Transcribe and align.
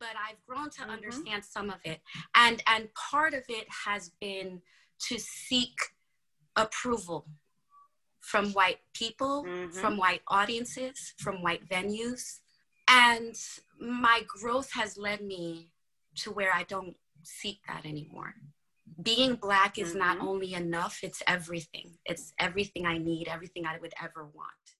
but 0.00 0.08
I've 0.16 0.44
grown 0.46 0.70
to 0.70 0.80
mm-hmm. 0.80 0.90
understand 0.90 1.44
some 1.44 1.70
of 1.70 1.78
it. 1.84 2.00
And 2.34 2.62
and 2.66 2.88
part 2.94 3.34
of 3.34 3.44
it 3.48 3.66
has 3.86 4.10
been 4.20 4.62
to 5.08 5.18
seek 5.18 5.76
approval 6.56 7.26
from 8.20 8.52
white 8.52 8.78
people, 8.94 9.44
mm-hmm. 9.44 9.70
from 9.78 9.96
white 9.96 10.22
audiences, 10.28 11.14
from 11.18 11.42
white 11.42 11.68
venues. 11.68 12.40
And 12.88 13.34
my 13.78 14.22
growth 14.26 14.72
has 14.72 14.96
led 14.96 15.22
me 15.22 15.72
to 16.16 16.30
where 16.30 16.52
I 16.52 16.64
don't 16.64 16.96
seek 17.22 17.60
that 17.68 17.86
anymore. 17.86 18.34
Being 19.02 19.36
Black 19.36 19.78
is 19.78 19.90
mm-hmm. 19.90 19.98
not 19.98 20.20
only 20.20 20.54
enough, 20.54 20.98
it's 21.02 21.22
everything. 21.26 21.98
It's 22.04 22.32
everything 22.38 22.86
I 22.86 22.98
need, 22.98 23.28
everything 23.28 23.64
I 23.64 23.78
would 23.78 23.94
ever 24.02 24.24
want. 24.24 24.79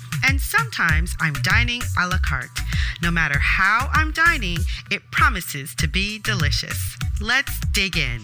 and 0.27 0.39
sometimes 0.39 1.15
I'm 1.19 1.33
dining 1.43 1.81
a 1.99 2.07
la 2.07 2.17
carte. 2.17 2.59
No 3.01 3.11
matter 3.11 3.39
how 3.39 3.89
I'm 3.93 4.11
dining, 4.11 4.57
it 4.89 5.01
promises 5.11 5.73
to 5.75 5.87
be 5.87 6.19
delicious. 6.19 6.97
Let's 7.19 7.59
dig 7.73 7.97
in. 7.97 8.21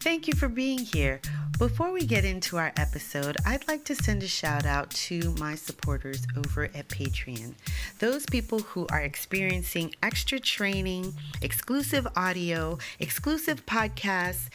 Thank 0.00 0.26
you 0.26 0.34
for 0.34 0.48
being 0.48 0.80
here. 0.80 1.20
Before 1.62 1.92
we 1.92 2.06
get 2.06 2.24
into 2.24 2.56
our 2.56 2.72
episode, 2.76 3.36
I'd 3.46 3.68
like 3.68 3.84
to 3.84 3.94
send 3.94 4.24
a 4.24 4.26
shout 4.26 4.66
out 4.66 4.90
to 5.06 5.32
my 5.38 5.54
supporters 5.54 6.26
over 6.36 6.64
at 6.64 6.88
Patreon. 6.88 7.54
Those 8.00 8.26
people 8.26 8.58
who 8.58 8.88
are 8.90 9.02
experiencing 9.02 9.94
extra 10.02 10.40
training, 10.40 11.14
exclusive 11.40 12.04
audio, 12.16 12.78
exclusive 12.98 13.64
podcasts, 13.64 14.48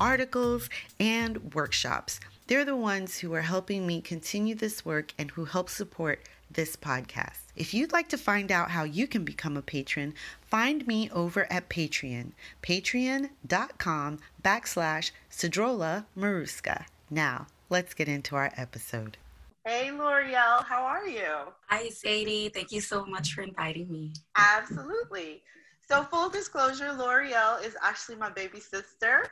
articles, 0.00 0.68
and 0.98 1.54
workshops. 1.54 2.18
They're 2.48 2.64
the 2.64 2.74
ones 2.74 3.18
who 3.18 3.32
are 3.34 3.42
helping 3.42 3.86
me 3.86 4.00
continue 4.00 4.56
this 4.56 4.84
work 4.84 5.14
and 5.16 5.30
who 5.30 5.44
help 5.44 5.70
support 5.70 6.18
this 6.58 6.74
podcast. 6.74 7.52
If 7.54 7.72
you'd 7.72 7.92
like 7.92 8.08
to 8.08 8.18
find 8.18 8.50
out 8.50 8.72
how 8.72 8.82
you 8.82 9.06
can 9.06 9.24
become 9.24 9.56
a 9.56 9.62
patron, 9.62 10.12
find 10.40 10.84
me 10.88 11.08
over 11.10 11.46
at 11.52 11.68
Patreon, 11.68 12.32
patreon.com 12.64 14.18
backslash 14.42 15.12
Cedrola 15.30 16.06
Maruska. 16.18 16.86
Now, 17.10 17.46
let's 17.70 17.94
get 17.94 18.08
into 18.08 18.34
our 18.34 18.50
episode. 18.56 19.18
Hey, 19.64 19.92
L'Oreal, 19.92 20.64
how 20.64 20.82
are 20.82 21.06
you? 21.06 21.32
Hi, 21.68 21.90
Sadie. 21.90 22.48
Thank 22.48 22.72
you 22.72 22.80
so 22.80 23.06
much 23.06 23.34
for 23.34 23.42
inviting 23.42 23.88
me. 23.88 24.12
Absolutely. 24.34 25.44
So, 25.88 26.02
full 26.02 26.28
disclosure, 26.28 26.92
L'Oreal 26.92 27.64
is 27.64 27.76
actually 27.80 28.16
my 28.16 28.30
baby 28.30 28.58
sister. 28.58 29.30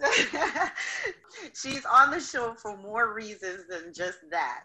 She's 1.54 1.84
on 1.84 2.10
the 2.10 2.20
show 2.20 2.54
for 2.54 2.74
more 2.78 3.12
reasons 3.12 3.64
than 3.68 3.92
just 3.92 4.18
that. 4.30 4.64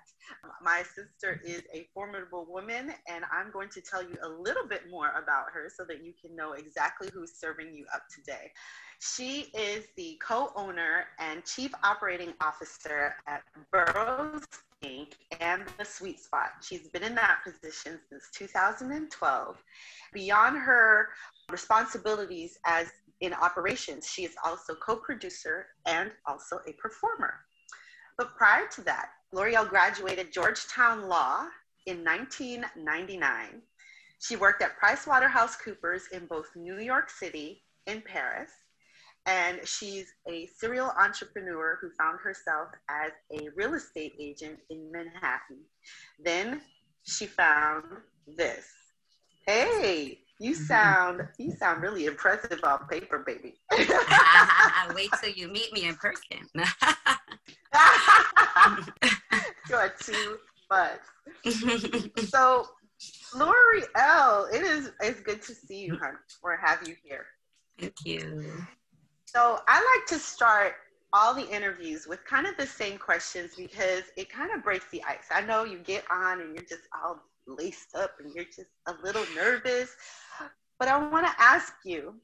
My 0.62 0.84
sister 0.84 1.42
is 1.46 1.64
a 1.74 1.88
formidable 1.94 2.46
woman, 2.50 2.94
and 3.08 3.26
I'm 3.32 3.52
going 3.52 3.70
to 3.70 3.82
tell 3.82 4.02
you 4.02 4.16
a 4.24 4.30
little 4.30 4.68
bit 4.68 4.84
more 4.90 5.10
about 5.12 5.52
her 5.54 5.70
so 5.76 5.84
that 5.86 6.04
you 6.04 6.14
can 6.20 6.36
know 6.36 6.54
exactly 6.54 7.10
who's 7.14 7.34
serving 7.34 7.74
you 7.74 7.86
up 7.94 8.04
today. 8.14 8.52
She 9.00 9.52
is 9.54 9.86
the 9.98 10.20
co 10.26 10.52
owner 10.56 11.06
and 11.20 11.44
chief 11.44 11.72
operating 11.84 12.34
officer 12.40 13.16
at 13.28 13.44
Burroughs 13.72 14.46
Inc. 14.84 15.14
and 15.42 15.64
The 15.78 15.86
Sweet 15.86 16.20
Spot. 16.20 16.52
She's 16.62 16.88
been 16.88 17.04
in 17.04 17.16
that 17.16 17.40
position 17.44 18.00
since 18.10 18.30
2012. 18.34 19.64
Beyond 20.14 20.58
her 20.58 21.10
responsibilities 21.52 22.58
as 22.66 22.88
in 23.20 23.34
operations, 23.34 24.08
she 24.08 24.24
is 24.24 24.36
also 24.46 24.76
co 24.76 24.96
producer 24.96 25.68
and 25.86 26.12
also 26.26 26.60
a 26.68 26.74
performer. 26.74 27.34
But 28.18 28.36
prior 28.38 28.68
to 28.76 28.82
that, 28.84 29.10
L'Oreal 29.34 29.68
graduated 29.68 30.32
Georgetown 30.32 31.10
Law 31.10 31.48
in 31.88 32.04
1999. 32.06 33.64
She 34.20 34.36
worked 34.36 34.62
at 34.62 34.80
PricewaterhouseCoopers 34.80 36.12
in 36.12 36.28
both 36.28 36.46
New 36.56 36.78
York 36.78 37.10
City 37.10 37.64
and 37.88 38.06
Paris. 38.06 38.52
And 39.26 39.60
she's 39.66 40.14
a 40.30 40.48
serial 40.56 40.92
entrepreneur 41.00 41.80
who 41.82 41.90
found 41.98 42.20
herself 42.24 42.68
as 42.90 43.12
a 43.32 43.50
real 43.56 43.74
estate 43.74 44.14
agent 44.20 44.60
in 44.70 44.92
Manhattan. 44.92 45.62
Then 46.24 46.62
she 47.04 47.26
found 47.26 47.86
this. 48.38 48.68
Hey, 49.48 50.20
you 50.40 50.54
mm-hmm. 50.54 50.64
sound 50.64 51.28
you 51.40 51.52
sound 51.52 51.82
really 51.82 52.06
impressive 52.06 52.60
on 52.64 52.88
paper, 52.88 53.24
baby. 53.26 53.56
Wait 54.96 55.10
till 55.22 55.32
you 55.32 55.48
meet 55.48 55.74
me 55.74 55.88
in 55.88 55.96
person. 55.96 56.48
You're 59.70 59.94
too 60.00 60.38
much. 60.70 61.00
so, 62.30 62.68
L'Oreal, 63.36 64.54
it 64.54 64.64
is 64.64 64.92
it's 65.02 65.22
good 65.22 65.42
to 65.44 65.56
see 65.56 65.80
you, 65.80 65.98
honey, 65.98 66.18
or 66.42 66.58
have 66.58 66.88
you 66.88 66.96
here. 67.04 67.26
Thank 67.80 67.94
you. 68.06 68.52
So, 69.26 69.60
I 69.68 69.76
like 69.76 70.08
to 70.08 70.20
start 70.20 70.74
all 71.14 71.34
the 71.34 71.48
interviews 71.50 72.08
with 72.08 72.26
kind 72.26 72.48
of 72.48 72.58
the 72.58 72.66
same 72.66 72.98
questions 72.98 73.52
because 73.56 74.04
it 74.18 74.30
kind 74.30 74.52
of 74.52 74.64
breaks 74.64 74.86
the 74.92 75.02
ice. 75.04 75.28
I 75.32 75.42
know 75.42 75.64
you 75.64 75.78
get 75.80 76.04
on 76.12 76.42
and 76.42 76.56
you're 76.56 76.66
just 76.66 76.88
all 77.04 77.20
laced 77.48 77.96
up 77.96 78.16
and 78.20 78.34
you're 78.34 78.46
just 78.46 78.72
a 78.88 78.96
little 79.04 79.26
nervous, 79.36 79.96
but 80.80 80.88
I 80.88 80.98
want 80.98 81.28
to 81.28 81.34
ask 81.40 81.74
you 81.86 82.16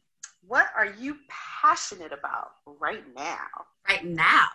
what 0.45 0.67
are 0.75 0.93
you 0.99 1.17
passionate 1.61 2.11
about 2.11 2.51
right 2.79 3.03
now? 3.15 3.47
Right 3.87 4.05
now? 4.05 4.47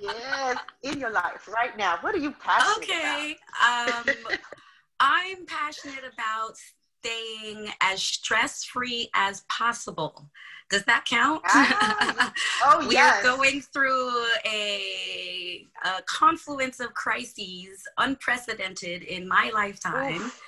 Yes, 0.00 0.58
in 0.82 0.98
your 0.98 1.10
life, 1.10 1.48
right 1.48 1.76
now. 1.76 1.98
What 2.00 2.14
are 2.14 2.18
you 2.18 2.32
passionate 2.32 2.88
okay. 2.88 3.36
about? 3.60 4.08
Okay. 4.08 4.32
Um, 4.32 4.38
I'm 5.00 5.46
passionate 5.46 6.04
about 6.12 6.56
staying 7.00 7.68
as 7.80 8.02
stress 8.02 8.64
free 8.64 9.10
as 9.14 9.42
possible. 9.48 10.30
Does 10.70 10.84
that 10.84 11.04
count? 11.04 11.42
Ah, 11.46 12.32
oh, 12.64 12.86
we 12.86 12.94
yes. 12.94 13.24
are 13.24 13.36
going 13.36 13.60
through 13.60 14.08
a, 14.46 15.66
a, 15.84 16.02
confluence 16.06 16.78
of 16.78 16.94
crises 16.94 17.82
unprecedented 17.98 19.02
in 19.02 19.26
my 19.26 19.50
lifetime. 19.52 20.14
Oof 20.14 20.42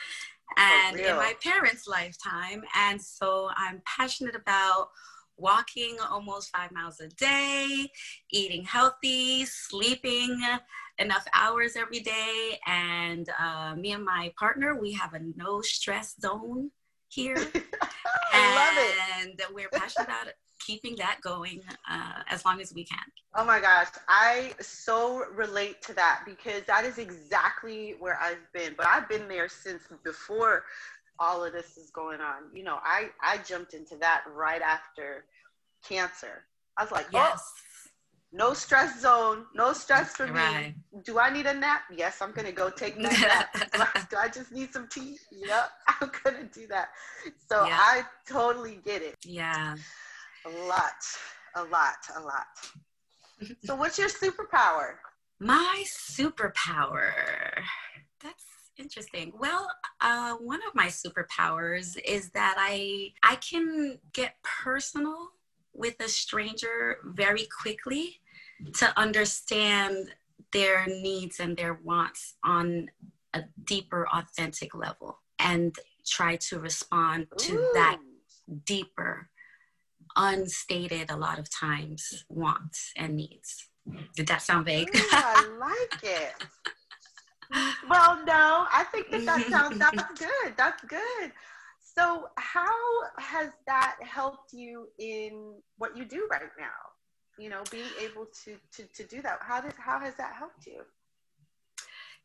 and 0.56 0.98
in 0.98 1.16
my 1.16 1.34
parents' 1.42 1.86
lifetime. 1.86 2.62
And 2.74 3.00
so 3.00 3.50
I'm 3.56 3.82
passionate 3.84 4.34
about 4.34 4.88
walking 5.36 5.96
almost 6.10 6.50
five 6.54 6.70
miles 6.72 7.00
a 7.00 7.08
day, 7.08 7.90
eating 8.30 8.64
healthy, 8.64 9.44
sleeping 9.44 10.40
enough 10.98 11.24
hours 11.34 11.76
every 11.76 12.00
day. 12.00 12.58
And 12.66 13.28
uh, 13.40 13.74
me 13.74 13.92
and 13.92 14.04
my 14.04 14.32
partner, 14.38 14.78
we 14.78 14.92
have 14.92 15.14
a 15.14 15.20
no 15.36 15.60
stress 15.60 16.14
zone 16.20 16.70
here. 17.08 17.36
I 18.32 18.54
love 18.54 18.74
it. 18.76 19.20
And 19.20 19.54
we're 19.54 19.68
passionate 19.68 20.08
about 20.08 20.26
it 20.28 20.36
keeping 20.64 20.96
that 20.96 21.18
going 21.22 21.60
uh, 21.90 22.22
as 22.28 22.44
long 22.44 22.60
as 22.60 22.72
we 22.74 22.84
can. 22.84 22.98
Oh 23.34 23.44
my 23.44 23.60
gosh, 23.60 23.88
I 24.08 24.52
so 24.60 25.24
relate 25.34 25.82
to 25.82 25.94
that 25.94 26.22
because 26.26 26.62
that 26.66 26.84
is 26.84 26.98
exactly 26.98 27.96
where 27.98 28.18
I've 28.20 28.52
been. 28.52 28.74
But 28.76 28.86
I've 28.86 29.08
been 29.08 29.28
there 29.28 29.48
since 29.48 29.82
before 30.04 30.64
all 31.18 31.44
of 31.44 31.52
this 31.52 31.76
is 31.76 31.90
going 31.90 32.20
on. 32.20 32.54
You 32.54 32.64
know, 32.64 32.78
I 32.82 33.08
I 33.22 33.38
jumped 33.38 33.74
into 33.74 33.96
that 33.98 34.24
right 34.34 34.62
after 34.62 35.24
cancer. 35.86 36.44
I 36.76 36.82
was 36.82 36.92
like, 36.92 37.06
oh, 37.06 37.18
yes. 37.18 37.40
oh. 37.40 37.68
No 38.34 38.54
stress 38.54 38.98
zone, 38.98 39.44
no 39.54 39.74
stress 39.74 40.16
for 40.16 40.24
right. 40.24 40.74
me. 40.94 41.02
Do 41.04 41.18
I 41.18 41.30
need 41.30 41.44
a 41.44 41.52
nap? 41.52 41.82
Yes, 41.94 42.22
I'm 42.22 42.32
gonna 42.32 42.50
go 42.50 42.70
take 42.70 42.96
my 42.96 43.10
nap. 43.10 43.54
do 44.10 44.16
I 44.16 44.28
just 44.28 44.50
need 44.52 44.72
some 44.72 44.88
tea? 44.88 45.18
Yep, 45.30 45.70
I'm 46.00 46.10
gonna 46.24 46.44
do 46.44 46.66
that. 46.68 46.88
So 47.46 47.66
yeah. 47.66 47.76
I 47.78 48.02
totally 48.26 48.78
get 48.82 49.02
it. 49.02 49.16
Yeah. 49.22 49.76
A 50.44 50.50
lot, 50.50 50.92
a 51.56 51.64
lot, 51.64 51.96
a 52.16 52.20
lot. 52.20 52.46
so, 53.64 53.74
what's 53.74 53.98
your 53.98 54.08
superpower? 54.08 54.94
My 55.38 55.84
superpower. 55.86 57.12
That's 58.22 58.44
interesting. 58.76 59.32
Well, 59.38 59.68
uh, 60.00 60.34
one 60.34 60.60
of 60.66 60.74
my 60.74 60.86
superpowers 60.86 61.96
is 62.04 62.30
that 62.30 62.56
I 62.58 63.12
I 63.22 63.36
can 63.36 63.98
get 64.12 64.36
personal 64.42 65.30
with 65.72 66.00
a 66.00 66.08
stranger 66.08 66.98
very 67.04 67.46
quickly 67.60 68.20
to 68.74 68.98
understand 68.98 70.14
their 70.52 70.86
needs 70.86 71.40
and 71.40 71.56
their 71.56 71.74
wants 71.74 72.34
on 72.44 72.90
a 73.34 73.42
deeper, 73.64 74.06
authentic 74.12 74.74
level 74.74 75.18
and 75.38 75.74
try 76.06 76.36
to 76.36 76.58
respond 76.58 77.26
to 77.38 77.54
Ooh. 77.54 77.70
that 77.74 77.98
deeper, 78.64 79.28
unstated, 80.16 81.10
a 81.10 81.16
lot 81.16 81.38
of 81.38 81.50
times, 81.50 82.24
wants 82.28 82.92
and 82.96 83.16
needs. 83.16 83.68
Did 84.14 84.28
that 84.28 84.42
sound 84.42 84.66
vague? 84.66 84.88
Ooh, 84.94 85.08
I 85.12 85.56
like 85.58 86.04
it. 86.04 86.34
well, 87.88 88.22
no, 88.24 88.66
I 88.72 88.84
think 88.92 89.10
that 89.10 89.24
that 89.26 89.46
sounds 89.48 89.78
that's 89.78 90.18
good. 90.18 90.54
That's 90.56 90.82
good. 90.84 91.32
So, 91.80 92.28
how 92.36 92.74
has 93.18 93.50
that 93.66 93.96
helped 94.00 94.52
you 94.52 94.88
in 94.98 95.54
what 95.76 95.96
you 95.96 96.04
do 96.04 96.26
right 96.30 96.42
now? 96.58 96.66
You 97.38 97.50
know, 97.50 97.62
being 97.70 97.88
able 98.00 98.26
to 98.44 98.56
to 98.76 98.84
to 98.94 99.04
do 99.04 99.20
that. 99.22 99.38
How 99.40 99.60
did 99.60 99.72
how 99.76 99.98
has 100.00 100.14
that 100.16 100.34
helped 100.34 100.66
you? 100.66 100.82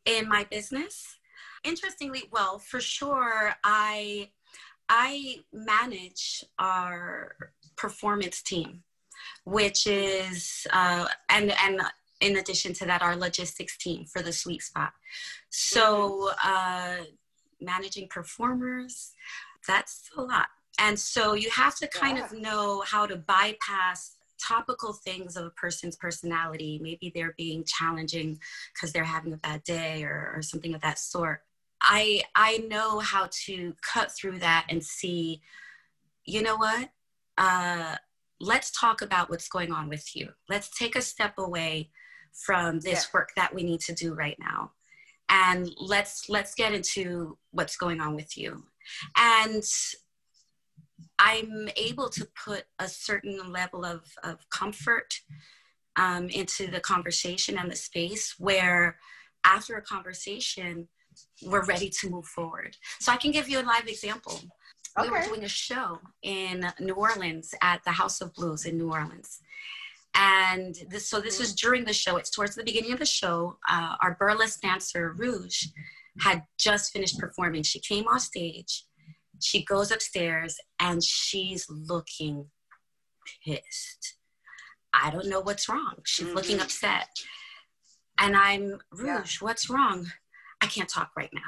In 0.06 0.28
my 0.28 0.44
business, 0.44 1.18
interestingly, 1.64 2.24
well, 2.32 2.58
for 2.58 2.80
sure, 2.80 3.54
I 3.64 4.30
I 4.88 5.40
manage 5.52 6.44
our 6.58 7.36
performance 7.78 8.42
team, 8.42 8.82
which 9.44 9.86
is 9.86 10.66
uh, 10.72 11.06
and 11.30 11.52
and 11.62 11.80
in 12.20 12.36
addition 12.36 12.72
to 12.74 12.84
that, 12.86 13.02
our 13.02 13.16
logistics 13.16 13.76
team 13.78 14.04
for 14.04 14.22
the 14.22 14.32
sweet 14.32 14.62
spot. 14.62 14.92
So, 15.50 16.30
uh, 16.44 16.96
managing 17.60 18.08
performers, 18.08 19.12
that's 19.66 20.10
a 20.16 20.22
lot. 20.22 20.48
And 20.78 20.98
so 20.98 21.34
you 21.34 21.50
have 21.50 21.76
to 21.76 21.88
kind 21.88 22.18
yeah. 22.18 22.24
of 22.24 22.32
know 22.32 22.82
how 22.86 23.06
to 23.06 23.16
bypass 23.16 24.16
topical 24.40 24.92
things 24.92 25.36
of 25.36 25.44
a 25.44 25.50
person's 25.50 25.96
personality. 25.96 26.78
Maybe 26.82 27.10
they're 27.14 27.34
being 27.36 27.64
challenging 27.64 28.38
because 28.72 28.92
they're 28.92 29.04
having 29.04 29.32
a 29.32 29.38
bad 29.38 29.64
day 29.64 30.04
or, 30.04 30.32
or 30.36 30.42
something 30.42 30.74
of 30.74 30.80
that 30.82 30.98
sort. 30.98 31.42
I 31.82 32.22
I 32.34 32.58
know 32.68 33.00
how 33.00 33.28
to 33.46 33.74
cut 33.82 34.12
through 34.12 34.38
that 34.40 34.66
and 34.68 34.82
see, 34.82 35.40
you 36.24 36.42
know 36.42 36.56
what? 36.56 36.90
Uh, 37.38 37.96
let's 38.40 38.70
talk 38.78 39.00
about 39.00 39.30
what's 39.30 39.48
going 39.48 39.72
on 39.72 39.88
with 39.88 40.14
you. 40.14 40.28
Let's 40.48 40.76
take 40.76 40.96
a 40.96 41.02
step 41.02 41.34
away 41.38 41.90
from 42.32 42.80
this 42.80 43.04
yeah. 43.04 43.18
work 43.18 43.30
that 43.36 43.54
we 43.54 43.62
need 43.62 43.80
to 43.80 43.94
do 43.94 44.14
right 44.14 44.36
now 44.38 44.72
and 45.28 45.70
let's 45.78 46.28
let's 46.28 46.54
get 46.54 46.72
into 46.72 47.36
what's 47.50 47.76
going 47.76 48.00
on 48.00 48.14
with 48.14 48.36
you 48.36 48.62
and 49.16 49.64
i'm 51.18 51.68
able 51.76 52.08
to 52.08 52.26
put 52.44 52.64
a 52.78 52.88
certain 52.88 53.52
level 53.52 53.84
of, 53.84 54.02
of 54.24 54.38
comfort 54.50 55.14
um, 55.96 56.28
into 56.28 56.68
the 56.68 56.80
conversation 56.80 57.58
and 57.58 57.70
the 57.70 57.76
space 57.76 58.34
where 58.38 58.98
after 59.44 59.76
a 59.76 59.82
conversation 59.82 60.88
we're 61.42 61.64
ready 61.64 61.90
to 61.90 62.08
move 62.08 62.26
forward 62.26 62.76
so 63.00 63.12
i 63.12 63.16
can 63.16 63.32
give 63.32 63.48
you 63.48 63.60
a 63.60 63.62
live 63.62 63.88
example 63.88 64.40
okay. 65.00 65.08
we 65.08 65.18
were 65.18 65.24
doing 65.24 65.44
a 65.44 65.48
show 65.48 65.98
in 66.22 66.66
new 66.80 66.94
orleans 66.94 67.54
at 67.62 67.82
the 67.84 67.90
house 67.90 68.20
of 68.20 68.32
blues 68.34 68.66
in 68.66 68.76
new 68.76 68.90
orleans 68.90 69.40
and 70.14 70.74
this, 70.90 71.08
so 71.08 71.20
this 71.20 71.38
was 71.38 71.54
during 71.54 71.84
the 71.84 71.92
show. 71.92 72.16
It's 72.16 72.30
towards 72.30 72.56
the 72.56 72.64
beginning 72.64 72.92
of 72.92 72.98
the 72.98 73.06
show. 73.06 73.58
Uh, 73.68 73.94
our 74.02 74.16
burlesque 74.18 74.60
dancer, 74.60 75.14
Rouge, 75.16 75.66
had 76.20 76.42
just 76.58 76.92
finished 76.92 77.18
performing. 77.18 77.62
She 77.62 77.78
came 77.78 78.08
off 78.08 78.22
stage. 78.22 78.84
She 79.40 79.64
goes 79.64 79.92
upstairs 79.92 80.58
and 80.80 81.04
she's 81.04 81.66
looking 81.70 82.46
pissed. 83.44 84.16
I 84.92 85.10
don't 85.10 85.28
know 85.28 85.40
what's 85.40 85.68
wrong. 85.68 85.94
She's 86.04 86.26
mm-hmm. 86.26 86.34
looking 86.34 86.60
upset. 86.60 87.08
And 88.18 88.36
I'm, 88.36 88.80
Rouge, 88.90 89.38
yeah. 89.40 89.46
what's 89.46 89.70
wrong? 89.70 90.06
I 90.60 90.66
can't 90.66 90.88
talk 90.88 91.10
right 91.16 91.30
now. 91.32 91.40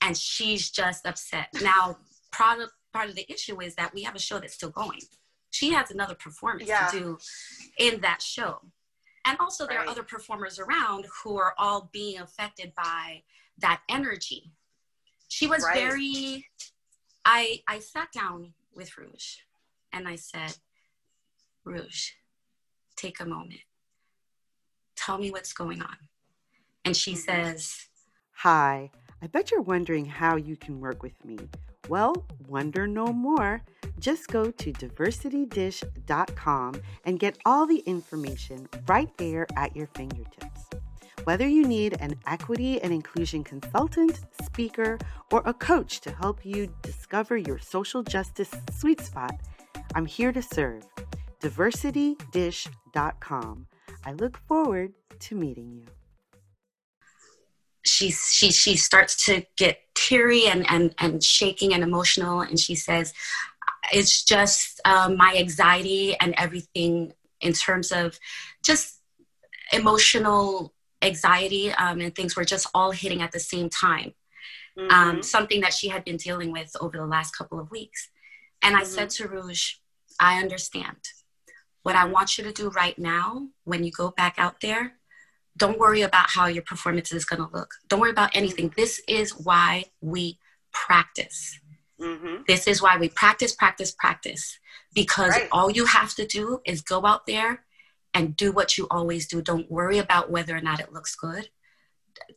And 0.00 0.16
she's 0.16 0.70
just 0.70 1.06
upset. 1.06 1.48
Now, 1.62 1.98
part 2.34 2.60
of, 2.60 2.70
part 2.92 3.08
of 3.08 3.14
the 3.14 3.30
issue 3.32 3.60
is 3.60 3.74
that 3.76 3.94
we 3.94 4.02
have 4.02 4.14
a 4.14 4.18
show 4.18 4.38
that's 4.38 4.54
still 4.54 4.70
going 4.70 5.00
she 5.54 5.70
has 5.70 5.92
another 5.92 6.16
performance 6.16 6.68
yeah. 6.68 6.88
to 6.88 6.98
do 6.98 7.18
in 7.78 8.00
that 8.00 8.20
show. 8.20 8.60
And 9.24 9.38
also, 9.38 9.66
there 9.66 9.78
right. 9.78 9.86
are 9.86 9.90
other 9.90 10.02
performers 10.02 10.58
around 10.58 11.06
who 11.22 11.38
are 11.38 11.54
all 11.56 11.88
being 11.92 12.18
affected 12.18 12.72
by 12.76 13.22
that 13.58 13.80
energy. 13.88 14.50
She 15.28 15.46
was 15.46 15.62
right. 15.62 15.76
very. 15.76 16.46
I 17.24 17.62
I 17.68 17.78
sat 17.78 18.10
down 18.12 18.52
with 18.74 18.98
Rouge, 18.98 19.36
and 19.92 20.08
I 20.08 20.16
said, 20.16 20.56
Rouge, 21.64 22.10
take 22.96 23.20
a 23.20 23.24
moment. 23.24 23.60
Tell 24.96 25.18
me 25.18 25.30
what's 25.30 25.52
going 25.52 25.82
on. 25.82 25.96
And 26.84 26.96
she 26.96 27.12
mm-hmm. 27.12 27.20
says, 27.20 27.86
Hi, 28.38 28.90
I 29.22 29.28
bet 29.28 29.52
you're 29.52 29.62
wondering 29.62 30.04
how 30.04 30.34
you 30.36 30.56
can 30.56 30.80
work 30.80 31.02
with 31.02 31.24
me. 31.24 31.38
Well, 31.88 32.26
wonder 32.48 32.86
no 32.86 33.06
more. 33.06 33.62
Just 33.98 34.28
go 34.28 34.50
to 34.50 34.72
diversitydish.com 34.72 36.74
and 37.04 37.18
get 37.18 37.36
all 37.44 37.66
the 37.66 37.80
information 37.80 38.66
right 38.86 39.10
there 39.18 39.46
at 39.56 39.76
your 39.76 39.88
fingertips. 39.88 40.70
Whether 41.24 41.48
you 41.48 41.66
need 41.66 41.96
an 42.00 42.14
equity 42.26 42.80
and 42.82 42.92
inclusion 42.92 43.42
consultant, 43.44 44.20
speaker, 44.42 44.98
or 45.32 45.42
a 45.46 45.54
coach 45.54 46.02
to 46.02 46.10
help 46.10 46.44
you 46.44 46.68
discover 46.82 47.38
your 47.38 47.58
social 47.58 48.02
justice 48.02 48.50
sweet 48.70 49.00
spot, 49.00 49.34
I'm 49.94 50.04
here 50.06 50.32
to 50.32 50.42
serve. 50.42 50.84
Diversitydish.com. 51.40 53.66
I 54.04 54.12
look 54.12 54.36
forward 54.46 54.92
to 55.20 55.34
meeting 55.34 55.72
you 55.72 55.86
she 57.84 58.10
she 58.10 58.50
she 58.50 58.76
starts 58.76 59.24
to 59.26 59.44
get 59.56 59.78
teary 59.94 60.46
and 60.46 60.68
and 60.70 60.94
and 60.98 61.22
shaking 61.22 61.72
and 61.72 61.82
emotional 61.82 62.40
and 62.40 62.58
she 62.58 62.74
says 62.74 63.12
it's 63.92 64.24
just 64.24 64.80
um, 64.84 65.16
my 65.16 65.34
anxiety 65.36 66.16
and 66.18 66.34
everything 66.38 67.12
in 67.40 67.52
terms 67.52 67.92
of 67.92 68.18
just 68.64 69.00
emotional 69.72 70.72
anxiety 71.02 71.70
um, 71.72 72.00
and 72.00 72.14
things 72.14 72.34
were 72.34 72.44
just 72.44 72.66
all 72.74 72.90
hitting 72.90 73.22
at 73.22 73.32
the 73.32 73.40
same 73.40 73.68
time 73.68 74.14
um, 74.78 74.88
mm-hmm. 74.88 75.10
um, 75.10 75.22
something 75.22 75.60
that 75.60 75.72
she 75.72 75.88
had 75.88 76.04
been 76.04 76.16
dealing 76.16 76.50
with 76.50 76.74
over 76.80 76.96
the 76.96 77.06
last 77.06 77.36
couple 77.36 77.60
of 77.60 77.70
weeks 77.70 78.08
and 78.62 78.74
mm-hmm. 78.74 78.82
i 78.82 78.84
said 78.84 79.10
to 79.10 79.28
rouge 79.28 79.74
i 80.18 80.38
understand 80.38 80.96
what 81.82 81.94
i 81.94 82.04
want 82.04 82.36
you 82.36 82.44
to 82.44 82.52
do 82.52 82.68
right 82.70 82.98
now 82.98 83.48
when 83.64 83.84
you 83.84 83.92
go 83.92 84.10
back 84.10 84.34
out 84.38 84.60
there 84.60 84.94
don't 85.56 85.78
worry 85.78 86.02
about 86.02 86.30
how 86.30 86.46
your 86.46 86.62
performance 86.62 87.12
is 87.12 87.24
going 87.24 87.42
to 87.42 87.56
look. 87.56 87.74
Don't 87.88 88.00
worry 88.00 88.10
about 88.10 88.34
anything. 88.34 88.72
This 88.76 89.00
is 89.06 89.30
why 89.38 89.84
we 90.00 90.38
practice. 90.72 91.58
Mm-hmm. 92.00 92.42
This 92.48 92.66
is 92.66 92.82
why 92.82 92.96
we 92.98 93.08
practice, 93.08 93.54
practice, 93.54 93.92
practice. 93.92 94.58
Because 94.94 95.30
right. 95.30 95.48
all 95.52 95.70
you 95.70 95.86
have 95.86 96.14
to 96.16 96.26
do 96.26 96.60
is 96.64 96.82
go 96.82 97.06
out 97.06 97.26
there 97.26 97.64
and 98.12 98.36
do 98.36 98.52
what 98.52 98.76
you 98.76 98.86
always 98.90 99.26
do. 99.26 99.42
Don't 99.42 99.70
worry 99.70 99.98
about 99.98 100.30
whether 100.30 100.56
or 100.56 100.60
not 100.60 100.80
it 100.80 100.92
looks 100.92 101.14
good. 101.14 101.48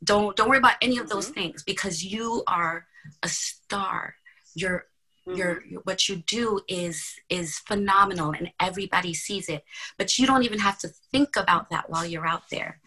Don't 0.04 0.36
don't 0.36 0.50
worry 0.50 0.58
about 0.58 0.76
any 0.82 0.98
of 0.98 1.10
those 1.10 1.26
mm-hmm. 1.26 1.42
things 1.42 1.64
because 1.64 2.04
you 2.04 2.44
are 2.48 2.86
a 3.24 3.30
star. 3.30 4.16
You're 4.56 4.86
mm-hmm. 5.28 5.38
Your, 5.38 5.62
what 5.84 6.08
you 6.08 6.18
do 6.28 6.62
is 6.68 7.16
is 7.30 7.60
phenomenal 7.60 8.32
and 8.32 8.52
everybody 8.60 9.14
sees 9.14 9.50
it 9.50 9.66
but 9.98 10.18
you 10.18 10.26
don't 10.26 10.44
even 10.44 10.60
have 10.60 10.78
to 10.80 10.88
think 11.12 11.36
about 11.36 11.70
that 11.70 11.90
while 11.90 12.06
you're 12.06 12.26
out 12.26 12.44
there 12.50 12.80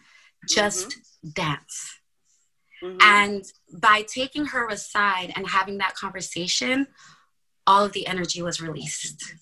just 0.47 0.89
mm-hmm. 0.89 1.29
dance. 1.33 1.99
Mm-hmm. 2.83 2.97
And 3.01 3.45
by 3.79 4.03
taking 4.07 4.45
her 4.47 4.67
aside 4.67 5.33
and 5.35 5.47
having 5.47 5.77
that 5.79 5.95
conversation, 5.95 6.87
all 7.67 7.85
of 7.85 7.93
the 7.93 8.07
energy 8.07 8.41
was 8.41 8.61
released. 8.61 9.35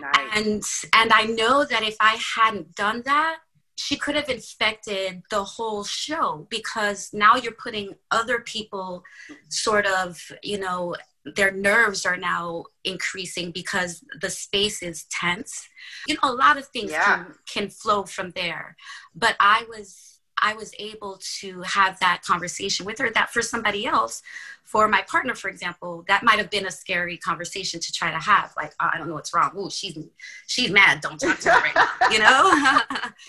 Nice. 0.00 0.36
And 0.36 0.62
and 0.94 1.12
I 1.12 1.24
know 1.24 1.64
that 1.64 1.82
if 1.82 1.96
I 2.00 2.18
hadn't 2.36 2.74
done 2.74 3.02
that, 3.06 3.38
she 3.76 3.96
could 3.96 4.14
have 4.14 4.28
infected 4.28 5.22
the 5.30 5.42
whole 5.42 5.84
show 5.84 6.46
because 6.50 7.10
now 7.12 7.36
you're 7.36 7.52
putting 7.52 7.94
other 8.10 8.40
people 8.40 9.02
sort 9.48 9.86
of, 9.86 10.20
you 10.42 10.58
know, 10.58 10.94
their 11.24 11.50
nerves 11.50 12.04
are 12.04 12.16
now 12.16 12.64
increasing 12.84 13.50
because 13.52 14.04
the 14.20 14.30
space 14.30 14.82
is 14.82 15.06
tense. 15.10 15.66
You 16.06 16.14
know, 16.14 16.30
a 16.30 16.32
lot 16.32 16.58
of 16.58 16.66
things 16.68 16.90
yeah. 16.90 17.04
can, 17.04 17.34
can 17.46 17.68
flow 17.70 18.04
from 18.04 18.32
there. 18.32 18.76
But 19.14 19.36
I 19.40 19.64
was 19.68 20.19
I 20.40 20.54
was 20.54 20.72
able 20.78 21.20
to 21.40 21.62
have 21.62 21.98
that 22.00 22.22
conversation 22.22 22.86
with 22.86 22.98
her 22.98 23.10
that 23.10 23.30
for 23.30 23.42
somebody 23.42 23.86
else, 23.86 24.22
for 24.64 24.86
my 24.86 25.02
partner, 25.02 25.34
for 25.34 25.48
example, 25.48 26.04
that 26.06 26.22
might 26.22 26.38
have 26.38 26.50
been 26.50 26.66
a 26.66 26.70
scary 26.70 27.16
conversation 27.16 27.80
to 27.80 27.92
try 27.92 28.10
to 28.10 28.18
have. 28.18 28.52
Like, 28.56 28.72
oh, 28.80 28.88
I 28.92 28.98
don't 28.98 29.08
know 29.08 29.14
what's 29.14 29.34
wrong. 29.34 29.50
Ooh, 29.58 29.68
she's 29.68 29.98
she's 30.46 30.70
mad. 30.70 31.00
Don't 31.00 31.18
talk 31.18 31.40
to 31.40 31.50
her 31.50 31.60
right 31.60 31.74
now. 31.74 32.08
You 32.08 32.18
know? 32.20 32.80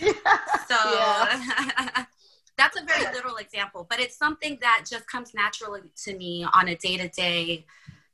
so 0.67 0.77
that's 2.57 2.77
a 2.79 2.83
very 2.85 3.11
literal 3.11 3.37
example, 3.37 3.87
but 3.89 3.99
it's 3.99 4.15
something 4.15 4.59
that 4.61 4.85
just 4.87 5.07
comes 5.07 5.33
naturally 5.33 5.81
to 6.03 6.15
me 6.15 6.45
on 6.53 6.67
a 6.67 6.75
day-to-day, 6.75 7.65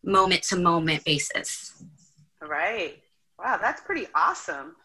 moment-to-moment 0.03 1.03
basis. 1.03 1.83
Right. 2.41 3.03
Wow, 3.37 3.57
that's 3.61 3.81
pretty 3.81 4.07
awesome. 4.15 4.75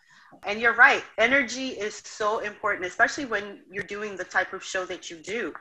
And 0.45 0.61
you're 0.61 0.75
right. 0.75 1.05
Energy 1.19 1.69
is 1.69 1.97
so 2.05 2.41
important, 2.41 2.87
especially 2.87 3.27
when 3.27 3.61
you're 3.71 3.85
doing 3.85 4.17
the 4.17 4.25
type 4.25 4.53
of 4.53 4.62
show 4.65 4.85
that 4.87 5.11
you 5.11 5.17
do. 5.17 5.53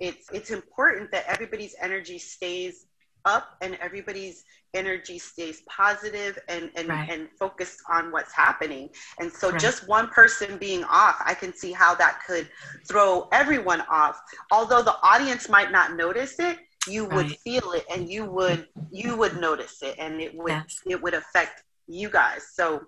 it's 0.00 0.28
it's 0.32 0.50
important 0.50 1.10
that 1.10 1.24
everybody's 1.26 1.74
energy 1.80 2.18
stays 2.18 2.86
up 3.24 3.56
and 3.60 3.76
everybody's 3.80 4.44
energy 4.74 5.18
stays 5.18 5.62
positive 5.68 6.38
and 6.48 6.70
and, 6.76 6.88
right. 6.88 7.10
and 7.10 7.28
focused 7.38 7.80
on 7.90 8.12
what's 8.12 8.32
happening 8.32 8.88
and 9.18 9.32
so 9.32 9.50
right. 9.50 9.60
just 9.60 9.88
one 9.88 10.08
person 10.08 10.58
being 10.58 10.84
off 10.84 11.16
i 11.24 11.34
can 11.34 11.54
see 11.54 11.72
how 11.72 11.94
that 11.94 12.20
could 12.26 12.48
throw 12.86 13.28
everyone 13.32 13.82
off 13.90 14.20
although 14.52 14.82
the 14.82 14.96
audience 15.02 15.48
might 15.48 15.72
not 15.72 15.96
notice 15.96 16.38
it 16.38 16.58
you 16.86 17.04
would 17.04 17.26
right. 17.26 17.38
feel 17.40 17.72
it 17.72 17.84
and 17.90 18.08
you 18.08 18.24
would 18.24 18.68
you 18.90 19.16
would 19.16 19.40
notice 19.40 19.82
it 19.82 19.94
and 19.98 20.20
it 20.20 20.34
would 20.34 20.50
yes. 20.52 20.80
it 20.86 21.02
would 21.02 21.14
affect 21.14 21.64
you 21.86 22.08
guys 22.10 22.46
so 22.52 22.82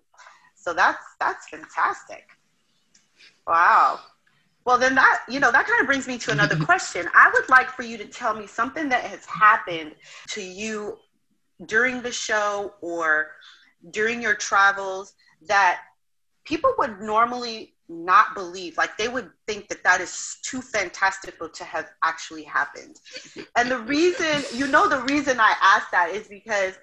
so 0.60 0.72
that's 0.72 1.04
that's 1.18 1.48
fantastic 1.48 2.28
wow 3.46 3.98
well, 4.64 4.78
then 4.78 4.94
that, 4.94 5.22
you 5.28 5.40
know, 5.40 5.50
that 5.50 5.66
kind 5.66 5.80
of 5.80 5.86
brings 5.86 6.06
me 6.06 6.18
to 6.18 6.32
another 6.32 6.56
question. 6.64 7.08
I 7.14 7.30
would 7.32 7.48
like 7.48 7.70
for 7.70 7.82
you 7.82 7.96
to 7.98 8.04
tell 8.04 8.34
me 8.34 8.46
something 8.46 8.88
that 8.90 9.04
has 9.04 9.24
happened 9.24 9.94
to 10.28 10.42
you 10.42 10.98
during 11.66 12.02
the 12.02 12.12
show 12.12 12.74
or 12.80 13.32
during 13.90 14.20
your 14.20 14.34
travels 14.34 15.14
that 15.48 15.80
people 16.44 16.72
would 16.78 17.00
normally 17.00 17.74
not 17.90 18.34
believe 18.34 18.76
like 18.76 18.96
they 18.96 19.08
would 19.08 19.30
think 19.46 19.68
that 19.68 19.82
that 19.82 20.00
is 20.00 20.38
too 20.42 20.62
fantastical 20.62 21.48
to 21.48 21.64
have 21.64 21.90
actually 22.04 22.44
happened. 22.44 23.00
And 23.56 23.70
the 23.70 23.78
reason 23.80 24.42
you 24.54 24.68
know 24.68 24.88
the 24.88 25.02
reason 25.02 25.40
i 25.40 25.54
ask 25.60 25.90
that 25.90 26.10
is 26.10 26.28
because 26.28 26.74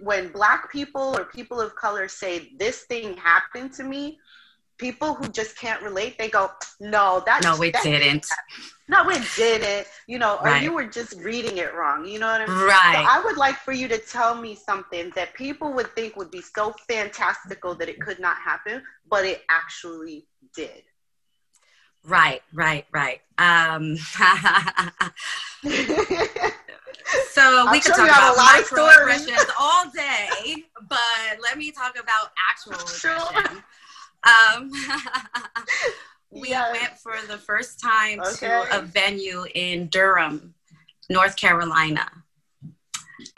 when 0.00 0.32
black 0.32 0.72
people 0.72 1.16
or 1.16 1.24
people 1.24 1.60
of 1.60 1.76
color 1.76 2.08
say 2.08 2.52
this 2.56 2.84
thing 2.84 3.16
happened 3.16 3.72
to 3.74 3.84
me 3.84 4.18
people 4.78 5.14
who 5.14 5.28
just 5.28 5.56
can't 5.56 5.82
relate, 5.82 6.18
they 6.18 6.28
go, 6.28 6.50
no, 6.80 7.22
that 7.26 7.42
no, 7.42 7.60
it 7.62 7.74
didn't. 7.82 8.26
No, 8.88 9.08
it 9.08 9.22
didn't. 9.36 9.86
You 10.06 10.18
know, 10.18 10.38
or 10.42 10.56
you 10.56 10.72
were 10.72 10.86
just 10.86 11.18
reading 11.20 11.58
it 11.58 11.74
wrong. 11.74 12.04
You 12.06 12.18
know 12.18 12.26
what 12.26 12.42
I 12.42 12.46
mean? 12.46 12.66
Right. 12.66 12.94
So 12.94 13.04
I 13.08 13.22
would 13.24 13.36
like 13.36 13.56
for 13.56 13.72
you 13.72 13.88
to 13.88 13.98
tell 13.98 14.34
me 14.34 14.54
something 14.54 15.10
that 15.14 15.34
people 15.34 15.72
would 15.72 15.94
think 15.94 16.16
would 16.16 16.30
be 16.30 16.42
so 16.42 16.74
fantastical 16.88 17.74
that 17.76 17.88
it 17.88 18.00
could 18.00 18.20
not 18.20 18.36
happen, 18.36 18.82
but 19.08 19.24
it 19.24 19.42
actually 19.48 20.26
did. 20.54 20.82
Right, 22.06 22.42
right, 22.52 22.84
right. 22.92 23.20
Um, 23.38 23.96
so 27.30 27.70
we 27.72 27.80
could 27.80 27.94
talk 27.94 28.06
about 28.06 28.36
microaggressions 28.36 29.48
all 29.58 29.90
day, 29.90 30.56
but 30.86 31.40
let 31.42 31.56
me 31.56 31.70
talk 31.70 31.98
about 31.98 32.32
actual. 32.50 32.74
Um, 34.24 34.70
we 36.30 36.50
yes. 36.50 36.72
went 36.72 36.98
for 36.98 37.14
the 37.26 37.38
first 37.38 37.80
time 37.80 38.20
okay. 38.20 38.48
to 38.48 38.78
a 38.78 38.82
venue 38.82 39.44
in 39.54 39.88
Durham, 39.88 40.54
North 41.10 41.36
Carolina. 41.36 42.10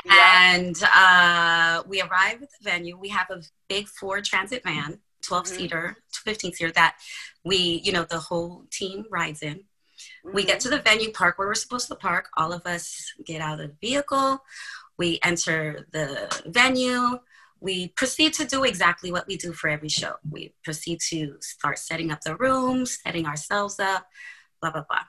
Yeah. 0.04 0.54
And 0.54 0.82
uh, 0.94 1.82
we 1.86 2.00
arrived 2.00 2.42
at 2.42 2.48
the 2.50 2.70
venue. 2.70 2.96
We 2.96 3.08
have 3.08 3.30
a 3.30 3.42
big 3.68 3.88
Ford 3.88 4.24
transit 4.24 4.62
van, 4.62 5.00
12 5.22 5.44
mm-hmm. 5.44 5.56
seater, 5.56 5.96
15 6.12 6.52
seater 6.52 6.72
that 6.72 6.96
we, 7.44 7.80
you 7.84 7.92
know, 7.92 8.04
the 8.04 8.18
whole 8.18 8.64
team 8.70 9.04
rides 9.10 9.42
in. 9.42 9.56
Mm-hmm. 9.56 10.34
We 10.34 10.44
get 10.44 10.60
mm-hmm. 10.60 10.70
to 10.70 10.76
the 10.76 10.82
venue, 10.82 11.12
park 11.12 11.38
where 11.38 11.48
we're 11.48 11.54
supposed 11.54 11.88
to 11.88 11.94
park. 11.96 12.28
All 12.36 12.52
of 12.52 12.66
us 12.66 13.12
get 13.24 13.40
out 13.40 13.60
of 13.60 13.68
the 13.68 13.76
vehicle. 13.80 14.42
We 14.98 15.18
enter 15.22 15.86
the 15.92 16.42
venue 16.46 17.18
we 17.66 17.88
proceed 17.88 18.32
to 18.34 18.44
do 18.44 18.62
exactly 18.62 19.10
what 19.10 19.26
we 19.26 19.36
do 19.36 19.52
for 19.52 19.68
every 19.68 19.88
show. 19.88 20.12
We 20.30 20.54
proceed 20.62 21.00
to 21.10 21.36
start 21.40 21.80
setting 21.80 22.12
up 22.12 22.20
the 22.20 22.36
rooms, 22.36 23.00
setting 23.04 23.26
ourselves 23.26 23.80
up, 23.80 24.06
blah, 24.62 24.70
blah, 24.70 24.84
blah. 24.88 25.06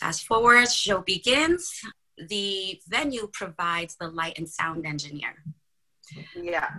Fast 0.00 0.26
forward, 0.26 0.68
show 0.68 1.00
begins. 1.00 1.70
The 2.18 2.80
venue 2.88 3.28
provides 3.32 3.94
the 4.00 4.08
light 4.08 4.36
and 4.36 4.48
sound 4.48 4.84
engineer. 4.84 5.44
Yeah. 6.34 6.70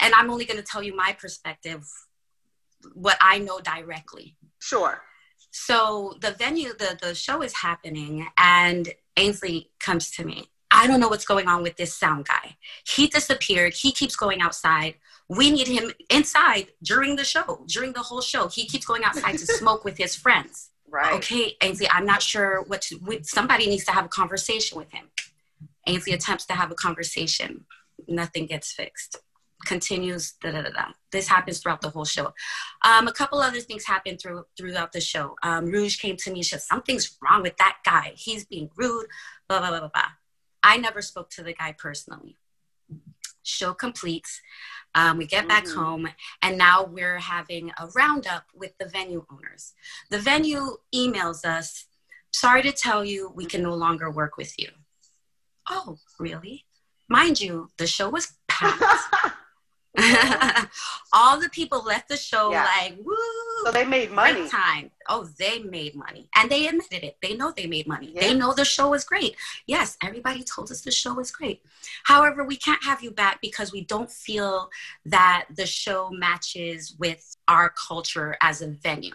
And 0.00 0.14
I'm 0.14 0.30
only 0.30 0.46
going 0.46 0.56
to 0.56 0.70
tell 0.72 0.82
you 0.82 0.96
my 0.96 1.12
perspective, 1.12 1.84
what 2.94 3.18
I 3.20 3.40
know 3.40 3.60
directly. 3.60 4.38
Sure. 4.60 5.02
So 5.50 6.14
the 6.22 6.30
venue, 6.30 6.72
the, 6.72 6.96
the 7.02 7.14
show 7.14 7.42
is 7.42 7.52
happening, 7.52 8.26
and 8.38 8.88
Ainsley 9.18 9.72
comes 9.78 10.10
to 10.12 10.24
me 10.24 10.48
I 10.78 10.86
don't 10.86 11.00
know 11.00 11.08
what's 11.08 11.24
going 11.24 11.48
on 11.48 11.64
with 11.64 11.76
this 11.76 11.92
sound 11.92 12.28
guy. 12.28 12.56
He 12.86 13.08
disappeared. 13.08 13.74
He 13.74 13.90
keeps 13.90 14.14
going 14.14 14.40
outside. 14.40 14.94
We 15.28 15.50
need 15.50 15.66
him 15.66 15.90
inside 16.08 16.68
during 16.84 17.16
the 17.16 17.24
show, 17.24 17.64
during 17.66 17.92
the 17.94 18.00
whole 18.02 18.20
show. 18.20 18.46
He 18.46 18.64
keeps 18.64 18.86
going 18.86 19.02
outside 19.02 19.32
to 19.32 19.46
smoke 19.60 19.84
with 19.84 19.98
his 19.98 20.14
friends. 20.14 20.70
Right. 20.88 21.14
Okay, 21.14 21.56
Ainsley, 21.60 21.88
I'm 21.90 22.06
not 22.06 22.22
sure 22.22 22.62
what 22.68 22.82
to, 22.82 23.00
somebody 23.22 23.66
needs 23.66 23.84
to 23.86 23.90
have 23.90 24.04
a 24.04 24.08
conversation 24.08 24.78
with 24.78 24.92
him. 24.92 25.06
Ainsley 25.88 26.12
attempts 26.12 26.46
to 26.46 26.52
have 26.52 26.70
a 26.70 26.76
conversation. 26.76 27.64
Nothing 28.06 28.46
gets 28.46 28.70
fixed. 28.70 29.16
Continues, 29.66 30.34
da 30.40 30.52
da 30.52 30.62
da 30.62 30.70
da. 30.70 30.84
This 31.10 31.26
happens 31.26 31.58
throughout 31.58 31.80
the 31.80 31.90
whole 31.90 32.04
show. 32.04 32.32
Um, 32.84 33.08
a 33.08 33.12
couple 33.12 33.40
other 33.40 33.58
things 33.58 33.84
happened 33.84 34.20
through, 34.20 34.44
throughout 34.56 34.92
the 34.92 35.00
show. 35.00 35.34
Um, 35.42 35.66
Rouge 35.66 35.98
came 35.98 36.16
to 36.18 36.30
me 36.30 36.38
and 36.38 36.46
said, 36.46 36.62
Something's 36.62 37.18
wrong 37.20 37.42
with 37.42 37.56
that 37.56 37.78
guy. 37.84 38.12
He's 38.14 38.46
being 38.46 38.70
rude, 38.76 39.06
blah, 39.48 39.58
blah, 39.58 39.70
blah, 39.70 39.80
blah, 39.80 39.90
blah. 39.92 40.10
I 40.62 40.76
never 40.76 41.02
spoke 41.02 41.30
to 41.30 41.42
the 41.42 41.52
guy 41.52 41.74
personally. 41.76 42.36
Show 43.42 43.74
completes. 43.74 44.40
Um, 44.94 45.18
we 45.18 45.26
get 45.26 45.48
back 45.48 45.64
mm-hmm. 45.64 45.78
home, 45.78 46.08
and 46.42 46.58
now 46.58 46.84
we're 46.84 47.18
having 47.18 47.70
a 47.78 47.88
roundup 47.94 48.44
with 48.54 48.72
the 48.78 48.86
venue 48.86 49.24
owners. 49.30 49.74
The 50.10 50.18
venue 50.18 50.78
emails 50.94 51.44
us 51.44 51.88
Sorry 52.32 52.62
to 52.62 52.72
tell 52.72 53.04
you, 53.04 53.32
we 53.34 53.46
can 53.46 53.62
no 53.62 53.74
longer 53.74 54.10
work 54.10 54.36
with 54.36 54.52
you. 54.58 54.68
Oh, 55.68 55.98
really? 56.18 56.64
Mind 57.08 57.40
you, 57.40 57.70
the 57.78 57.86
show 57.86 58.08
was 58.10 58.32
packed. 58.48 58.82
all 61.12 61.40
the 61.40 61.48
people 61.50 61.82
left 61.82 62.08
the 62.08 62.16
show 62.16 62.50
yeah. 62.50 62.64
like, 62.64 62.96
woo. 63.02 63.14
So 63.64 63.72
they 63.72 63.84
made 63.84 64.10
money. 64.10 64.48
Time. 64.48 64.90
Oh, 65.08 65.28
they 65.38 65.60
made 65.60 65.94
money. 65.96 66.28
And 66.34 66.50
they 66.50 66.66
admitted 66.66 67.02
it. 67.04 67.16
They 67.22 67.34
know 67.34 67.52
they 67.56 67.66
made 67.66 67.86
money. 67.86 68.12
Yeah. 68.14 68.20
They 68.20 68.34
know 68.34 68.52
the 68.52 68.64
show 68.64 68.90
was 68.90 69.04
great. 69.04 69.36
Yes, 69.66 69.96
everybody 70.02 70.44
told 70.44 70.70
us 70.70 70.82
the 70.82 70.90
show 70.90 71.14
was 71.14 71.30
great. 71.30 71.62
However, 72.04 72.44
we 72.44 72.56
can't 72.56 72.84
have 72.84 73.02
you 73.02 73.10
back 73.10 73.40
because 73.40 73.72
we 73.72 73.84
don't 73.84 74.10
feel 74.10 74.70
that 75.06 75.46
the 75.54 75.66
show 75.66 76.10
matches 76.10 76.94
with 76.98 77.36
our 77.48 77.70
culture 77.70 78.36
as 78.40 78.62
a 78.62 78.68
venue. 78.68 79.14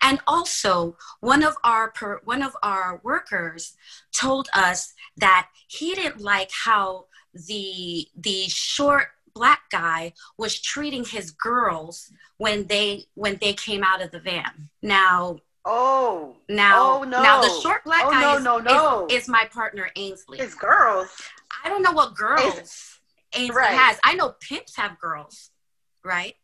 And 0.00 0.20
also, 0.26 0.96
one 1.20 1.42
of 1.42 1.56
our 1.64 1.90
per, 1.90 2.20
one 2.24 2.42
of 2.42 2.56
our 2.62 3.00
workers 3.02 3.74
told 4.12 4.48
us 4.54 4.94
that 5.16 5.48
he 5.66 5.94
didn't 5.94 6.20
like 6.20 6.50
how 6.64 7.06
the 7.34 8.06
the 8.16 8.48
short 8.48 9.08
black 9.36 9.68
guy 9.70 10.14
was 10.38 10.58
treating 10.58 11.04
his 11.04 11.30
girls 11.30 12.10
when 12.38 12.66
they 12.66 13.04
when 13.14 13.36
they 13.36 13.52
came 13.52 13.84
out 13.84 14.02
of 14.02 14.10
the 14.10 14.18
van. 14.18 14.70
Now 14.82 15.40
Oh 15.68 16.36
now 16.48 17.00
oh, 17.00 17.02
no. 17.02 17.22
now 17.22 17.40
the 17.42 17.50
short 17.60 17.84
black 17.84 18.04
oh, 18.04 18.10
guy 18.10 18.20
no, 18.20 18.36
is, 18.36 18.44
no, 18.44 18.58
no. 18.58 19.06
Is, 19.10 19.24
is, 19.24 19.28
my 19.28 19.48
partner 19.52 19.90
Ainsley. 19.96 20.38
His 20.38 20.54
girls. 20.54 21.08
I 21.64 21.68
don't 21.68 21.82
know 21.82 21.92
what 21.92 22.14
girls 22.14 22.56
it's, 22.56 23.00
Ainsley 23.34 23.56
right. 23.56 23.74
has. 23.74 23.98
I 24.04 24.14
know 24.14 24.36
pimps 24.40 24.76
have 24.76 24.98
girls, 25.00 25.50
right? 26.04 26.34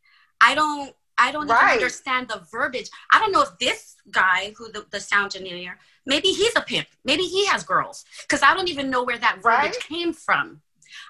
I 0.40 0.54
don't 0.56 0.92
I 1.16 1.30
don't 1.30 1.46
right. 1.46 1.74
even 1.74 1.84
understand 1.84 2.28
the 2.28 2.42
verbiage. 2.50 2.90
I 3.12 3.20
don't 3.20 3.30
know 3.32 3.42
if 3.42 3.56
this 3.58 3.96
guy 4.10 4.52
who 4.56 4.72
the, 4.72 4.86
the 4.90 4.98
sound 4.98 5.36
engineer, 5.36 5.78
maybe 6.04 6.28
he's 6.28 6.56
a 6.56 6.60
pimp. 6.60 6.88
Maybe 7.04 7.22
he 7.22 7.46
has 7.46 7.62
girls. 7.62 8.04
Because 8.22 8.42
I 8.42 8.54
don't 8.54 8.68
even 8.68 8.90
know 8.90 9.04
where 9.04 9.18
that 9.18 9.36
verbiage 9.36 9.74
right? 9.74 9.80
came 9.80 10.12
from. 10.12 10.62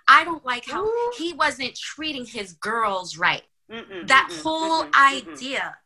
I 0.08 0.24
don't 0.24 0.44
like 0.44 0.66
how 0.66 0.84
Ooh. 0.84 1.12
he 1.16 1.32
wasn't 1.32 1.76
treating 1.76 2.26
his 2.26 2.52
girls 2.54 3.16
right. 3.16 3.42
Mm-mm, 3.70 4.06
that 4.08 4.28
mm-mm, 4.30 4.42
whole 4.42 4.84
mm-mm, 4.84 4.94
idea 4.94 5.76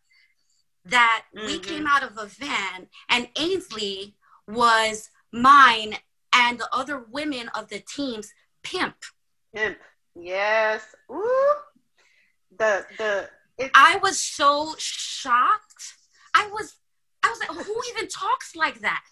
that 0.85 1.25
we 1.47 1.59
came 1.59 1.87
out 1.87 2.03
of 2.03 2.17
a 2.19 2.27
van 2.27 2.89
and 3.09 3.29
Ainsley 3.39 4.15
was 4.49 5.11
mine 5.33 5.97
and 6.33 6.59
the 6.59 6.69
other 6.73 7.05
women 7.11 7.49
of 7.55 7.69
the 7.69 7.81
team's 7.81 8.33
pimp. 8.63 8.97
Pimp. 9.55 9.79
Yes. 10.15 10.83
Ooh. 11.11 11.55
The 12.59 12.87
the 12.97 13.29
I 13.75 13.99
was 14.03 14.21
so 14.21 14.75
shocked. 14.79 15.95
I 16.35 16.49
was 16.49 16.77
I 17.23 17.29
was 17.31 17.41
like, 17.41 17.67
who 17.67 17.83
even 17.91 18.09
talks 18.09 18.55
like 18.55 18.81
that? 18.81 19.05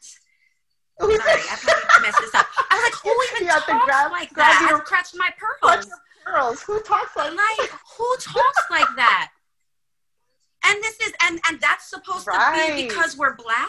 Sorry, 1.01 1.17
I 1.17 1.57
probably 1.63 2.03
messed 2.03 2.21
this 2.21 2.35
up. 2.35 2.47
I 2.71 2.77
was 2.77 2.85
like, 2.85 2.95
who 3.03 3.37
even 3.37 3.49
talks 3.49 3.87
grab, 3.87 4.13
like 4.13 4.31
that? 4.35 4.67
Your, 4.69 4.81
I 4.81 4.85
scratched 4.85 5.17
my 5.17 5.31
pearls. 5.61 5.89
pearls. 6.25 6.63
Who 6.63 6.81
talks 6.83 7.17
like 7.17 7.35
like 7.35 7.71
who 7.99 8.17
talks 8.21 8.63
like 8.71 8.89
that? 8.97 9.31
And 10.67 10.83
this 10.83 10.99
is 11.01 11.13
and 11.23 11.41
and 11.49 11.61
that's 11.61 11.91
supposed 11.91 12.27
right. 12.27 12.69
to 12.69 12.77
be 12.77 12.89
because 12.89 13.17
we're 13.17 13.35
black. 13.35 13.69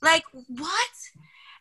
Like 0.00 0.24
what? 0.48 0.90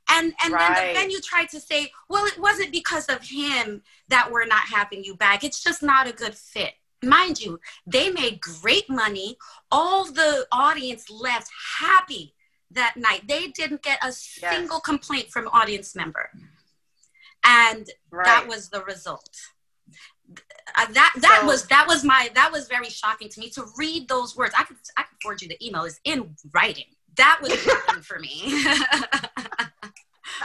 And 0.09 0.33
and 0.43 0.53
right. 0.53 0.75
then 0.75 0.87
the 0.87 0.99
venue 0.99 1.19
tried 1.19 1.49
to 1.49 1.59
say, 1.59 1.91
well, 2.09 2.25
it 2.25 2.39
wasn't 2.39 2.71
because 2.71 3.05
of 3.07 3.21
him 3.23 3.83
that 4.07 4.31
we're 4.31 4.45
not 4.45 4.63
having 4.63 5.03
you 5.03 5.15
back. 5.15 5.43
It's 5.43 5.61
just 5.61 5.83
not 5.83 6.07
a 6.07 6.13
good 6.13 6.35
fit. 6.35 6.73
Mind 7.03 7.41
you, 7.41 7.59
they 7.85 8.11
made 8.11 8.41
great 8.41 8.89
money. 8.89 9.37
All 9.71 10.05
the 10.05 10.45
audience 10.51 11.09
left 11.09 11.49
happy 11.79 12.35
that 12.73 12.95
night. 12.97 13.27
They 13.27 13.47
didn't 13.47 13.83
get 13.83 13.99
a 14.03 14.11
single 14.11 14.77
yes. 14.77 14.85
complaint 14.85 15.29
from 15.29 15.47
audience 15.49 15.95
member. 15.95 16.29
And 17.43 17.89
right. 18.11 18.25
that 18.25 18.47
was 18.47 18.69
the 18.69 18.83
result. 18.83 19.35
Uh, 20.75 20.85
that 20.93 21.13
that 21.17 21.39
so, 21.41 21.47
was 21.47 21.67
that 21.67 21.85
was 21.87 22.03
my 22.05 22.29
that 22.35 22.51
was 22.51 22.67
very 22.67 22.89
shocking 22.89 23.27
to 23.27 23.39
me 23.39 23.49
to 23.49 23.65
read 23.77 24.07
those 24.07 24.37
words. 24.37 24.53
I 24.57 24.63
could 24.63 24.77
I 24.97 25.03
could 25.03 25.17
forward 25.21 25.41
you 25.41 25.49
the 25.49 25.65
email. 25.65 25.83
It's 25.83 25.99
in 26.05 26.35
writing. 26.53 26.85
That 27.17 27.39
was 27.41 27.53
shocking 27.61 28.01
for 28.01 28.19
me. 28.19 28.41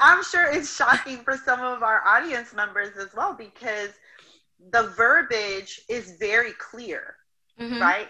I'm 0.00 0.24
sure 0.24 0.50
it's 0.50 0.74
shocking 0.74 1.18
for 1.18 1.36
some 1.36 1.60
of 1.60 1.82
our 1.82 2.04
audience 2.04 2.52
members 2.54 2.96
as 2.96 3.14
well 3.14 3.34
because 3.34 3.90
the 4.72 4.88
verbiage 4.96 5.80
is 5.88 6.16
very 6.18 6.52
clear, 6.52 7.16
mm-hmm. 7.60 7.80
right? 7.80 8.08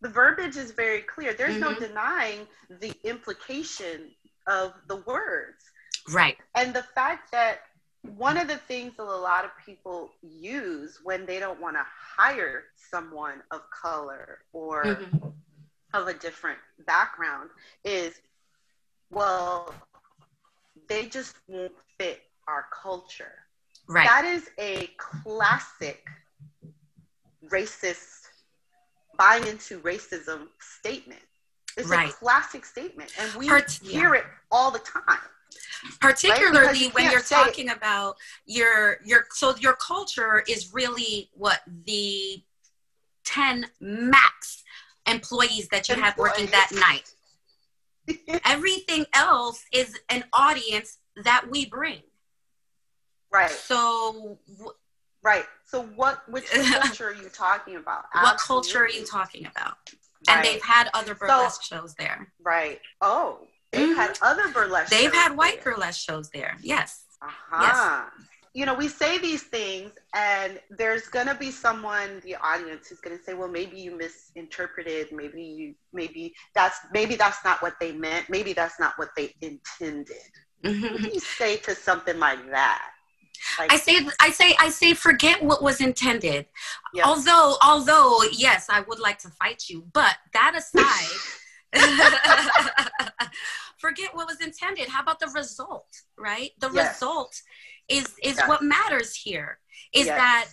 The 0.00 0.08
verbiage 0.08 0.56
is 0.56 0.72
very 0.72 1.00
clear. 1.00 1.32
There's 1.34 1.54
mm-hmm. 1.54 1.72
no 1.72 1.78
denying 1.78 2.46
the 2.68 2.92
implication 3.04 4.10
of 4.46 4.74
the 4.88 4.96
words. 4.96 5.64
Right. 6.12 6.36
And 6.54 6.74
the 6.74 6.82
fact 6.94 7.32
that 7.32 7.60
one 8.02 8.36
of 8.36 8.46
the 8.46 8.58
things 8.58 8.96
that 8.96 9.02
a 9.02 9.04
lot 9.04 9.44
of 9.44 9.50
people 9.64 10.10
use 10.22 11.00
when 11.02 11.26
they 11.26 11.40
don't 11.40 11.60
want 11.60 11.76
to 11.76 11.84
hire 11.84 12.64
someone 12.90 13.42
of 13.50 13.62
color 13.70 14.38
or 14.52 14.84
mm-hmm. 14.84 15.28
of 15.92 16.08
a 16.08 16.14
different 16.14 16.58
background 16.86 17.50
is, 17.84 18.14
well, 19.10 19.74
they 20.88 21.06
just 21.06 21.36
won't 21.48 21.72
fit 21.98 22.22
our 22.46 22.66
culture. 22.82 23.32
Right. 23.88 24.06
That 24.06 24.24
is 24.24 24.48
a 24.58 24.88
classic 24.98 26.06
racist, 27.48 28.25
buying 29.16 29.46
into 29.46 29.80
racism 29.80 30.48
statement. 30.60 31.20
It's 31.76 31.88
right. 31.88 32.08
a 32.08 32.12
classic 32.12 32.64
statement, 32.64 33.12
and 33.20 33.32
we 33.34 33.48
Part, 33.48 33.70
hear 33.82 34.14
yeah. 34.14 34.20
it 34.20 34.26
all 34.50 34.70
the 34.70 34.78
time 34.78 35.18
particularly 36.00 36.84
right? 36.84 36.94
when 36.94 37.10
you're 37.10 37.20
talking 37.20 37.68
it. 37.68 37.76
about 37.76 38.16
your 38.46 38.98
your 39.04 39.26
so 39.30 39.54
your 39.56 39.74
culture 39.74 40.42
is 40.48 40.72
really 40.72 41.30
what 41.34 41.60
the 41.86 42.42
10 43.24 43.66
max 43.80 44.62
employees 45.06 45.68
that 45.68 45.88
you 45.88 45.94
employees. 45.94 46.12
have 46.12 46.18
working 46.18 46.46
that 46.46 46.70
night 46.72 47.14
everything 48.44 49.04
else 49.14 49.64
is 49.72 49.98
an 50.08 50.24
audience 50.32 50.98
that 51.24 51.44
we 51.50 51.66
bring 51.66 52.00
right 53.32 53.50
so 53.50 54.38
right 55.26 55.44
so 55.64 55.82
what 55.96 56.22
which 56.30 56.48
culture 56.50 57.08
are 57.08 57.14
you 57.14 57.28
talking 57.28 57.76
about 57.76 58.04
Absolutely. 58.14 58.30
what 58.30 58.40
culture 58.40 58.78
are 58.84 58.88
you 58.88 59.04
talking 59.04 59.46
about 59.46 59.76
right. 60.28 60.36
and 60.36 60.44
they've 60.44 60.62
had 60.62 60.88
other 60.94 61.14
burlesque 61.14 61.62
so, 61.62 61.76
shows 61.76 61.94
there 61.94 62.32
right 62.44 62.80
oh 63.00 63.40
They've 63.72 63.88
mm-hmm. 63.88 63.98
had 63.98 64.18
other 64.22 64.48
burlesque. 64.48 64.90
They've 64.90 65.12
had 65.12 65.36
white 65.36 65.62
there. 65.62 65.74
burlesque 65.74 66.00
shows 66.00 66.30
there. 66.30 66.56
Yes. 66.62 67.04
Uh-huh. 67.22 67.62
Yes. 67.62 68.28
You 68.54 68.64
know, 68.64 68.72
we 68.72 68.88
say 68.88 69.18
these 69.18 69.42
things, 69.42 69.92
and 70.14 70.58
there's 70.70 71.08
gonna 71.08 71.34
be 71.34 71.50
someone, 71.50 72.22
the 72.24 72.36
audience, 72.36 72.88
who's 72.88 73.00
gonna 73.00 73.22
say, 73.22 73.34
"Well, 73.34 73.48
maybe 73.48 73.78
you 73.78 73.94
misinterpreted. 73.96 75.12
Maybe 75.12 75.42
you, 75.42 75.74
maybe 75.92 76.34
that's, 76.54 76.78
maybe 76.90 77.16
that's 77.16 77.44
not 77.44 77.60
what 77.60 77.74
they 77.80 77.92
meant. 77.92 78.30
Maybe 78.30 78.54
that's 78.54 78.80
not 78.80 78.94
what 78.96 79.10
they 79.14 79.34
intended." 79.42 80.16
Mm-hmm. 80.64 80.92
What 80.92 81.02
do 81.02 81.10
you 81.12 81.20
say 81.20 81.58
to 81.58 81.74
something 81.74 82.18
like 82.18 82.50
that? 82.50 82.92
Like, 83.58 83.72
I 83.72 83.76
say, 83.76 84.06
I 84.20 84.30
say, 84.30 84.54
I 84.58 84.68
say, 84.68 84.94
forget 84.94 85.42
what 85.42 85.62
was 85.62 85.80
intended. 85.80 86.46
Yes. 86.94 87.06
Although, 87.06 87.56
although, 87.62 88.22
yes, 88.32 88.68
I 88.70 88.80
would 88.82 88.98
like 88.98 89.18
to 89.20 89.28
fight 89.30 89.64
you, 89.68 89.86
but 89.92 90.16
that 90.32 90.54
aside. 90.56 91.16
forget 93.78 94.14
what 94.14 94.26
was 94.26 94.40
intended 94.40 94.88
how 94.88 95.02
about 95.02 95.20
the 95.20 95.28
result 95.34 95.86
right 96.16 96.52
the 96.60 96.70
yes. 96.72 96.94
result 96.94 97.42
is 97.88 98.06
is 98.22 98.36
yes. 98.36 98.48
what 98.48 98.62
matters 98.62 99.14
here 99.14 99.58
is 99.94 100.06
that 100.06 100.48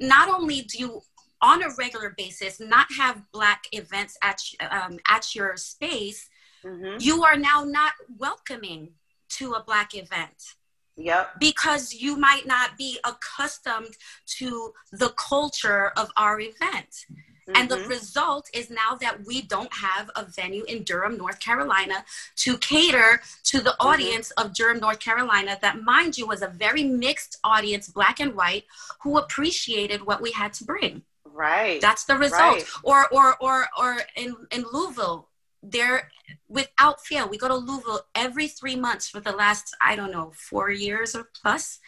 not 0.00 0.28
only 0.28 0.62
do 0.62 0.78
you 0.78 1.00
on 1.42 1.62
a 1.62 1.68
regular 1.78 2.14
basis 2.16 2.60
not 2.60 2.86
have 2.96 3.22
black 3.32 3.64
events 3.72 4.16
at 4.22 4.40
um, 4.70 4.98
at 5.08 5.34
your 5.34 5.56
space 5.56 6.28
mm-hmm. 6.64 6.96
you 7.00 7.24
are 7.24 7.36
now 7.36 7.64
not 7.64 7.92
welcoming 8.18 8.90
to 9.28 9.52
a 9.52 9.62
black 9.62 9.94
event 9.94 10.54
Yep. 11.00 11.40
Because 11.40 11.94
you 11.94 12.16
might 12.16 12.46
not 12.46 12.76
be 12.76 12.98
accustomed 13.04 13.96
to 14.38 14.74
the 14.92 15.08
culture 15.10 15.92
of 15.96 16.10
our 16.16 16.38
event. 16.40 17.06
Mm-hmm. 17.48 17.52
And 17.56 17.68
the 17.70 17.76
mm-hmm. 17.76 17.88
result 17.88 18.50
is 18.52 18.68
now 18.68 18.96
that 19.00 19.24
we 19.26 19.40
don't 19.40 19.72
have 19.72 20.10
a 20.14 20.24
venue 20.24 20.64
in 20.64 20.82
Durham, 20.82 21.16
North 21.16 21.40
Carolina 21.40 22.04
to 22.36 22.58
cater 22.58 23.22
to 23.44 23.60
the 23.60 23.70
mm-hmm. 23.70 23.88
audience 23.88 24.30
of 24.32 24.52
Durham, 24.52 24.78
North 24.78 25.00
Carolina, 25.00 25.58
that, 25.62 25.82
mind 25.82 26.18
you, 26.18 26.26
was 26.26 26.42
a 26.42 26.48
very 26.48 26.84
mixed 26.84 27.38
audience, 27.42 27.88
black 27.88 28.20
and 28.20 28.34
white, 28.34 28.64
who 29.02 29.16
appreciated 29.16 30.04
what 30.04 30.20
we 30.20 30.32
had 30.32 30.52
to 30.54 30.64
bring. 30.64 31.02
Right. 31.24 31.80
That's 31.80 32.04
the 32.04 32.16
result. 32.16 32.40
Right. 32.40 32.64
Or, 32.82 33.08
or, 33.08 33.36
or, 33.40 33.66
or 33.78 33.96
in, 34.16 34.36
in 34.50 34.66
Louisville, 34.70 35.29
there 35.62 36.10
without 36.48 37.04
fail 37.04 37.28
we 37.28 37.36
go 37.36 37.48
to 37.48 37.54
louisville 37.54 38.00
every 38.14 38.48
three 38.48 38.76
months 38.76 39.08
for 39.08 39.20
the 39.20 39.32
last 39.32 39.76
i 39.80 39.94
don't 39.94 40.10
know 40.10 40.32
four 40.34 40.70
years 40.70 41.14
or 41.14 41.28
plus 41.34 41.80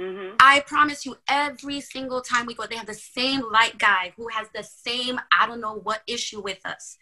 Mm-hmm. 0.00 0.36
I 0.40 0.60
promise 0.60 1.04
you, 1.04 1.16
every 1.28 1.80
single 1.80 2.22
time 2.22 2.46
we 2.46 2.54
go, 2.54 2.66
they 2.66 2.76
have 2.76 2.86
the 2.86 2.94
same 2.94 3.42
light 3.52 3.78
guy 3.78 4.12
who 4.16 4.28
has 4.28 4.48
the 4.54 4.62
same, 4.62 5.20
I 5.38 5.46
don't 5.46 5.60
know 5.60 5.74
what 5.74 6.02
issue 6.06 6.40
with 6.40 6.64
us. 6.64 6.96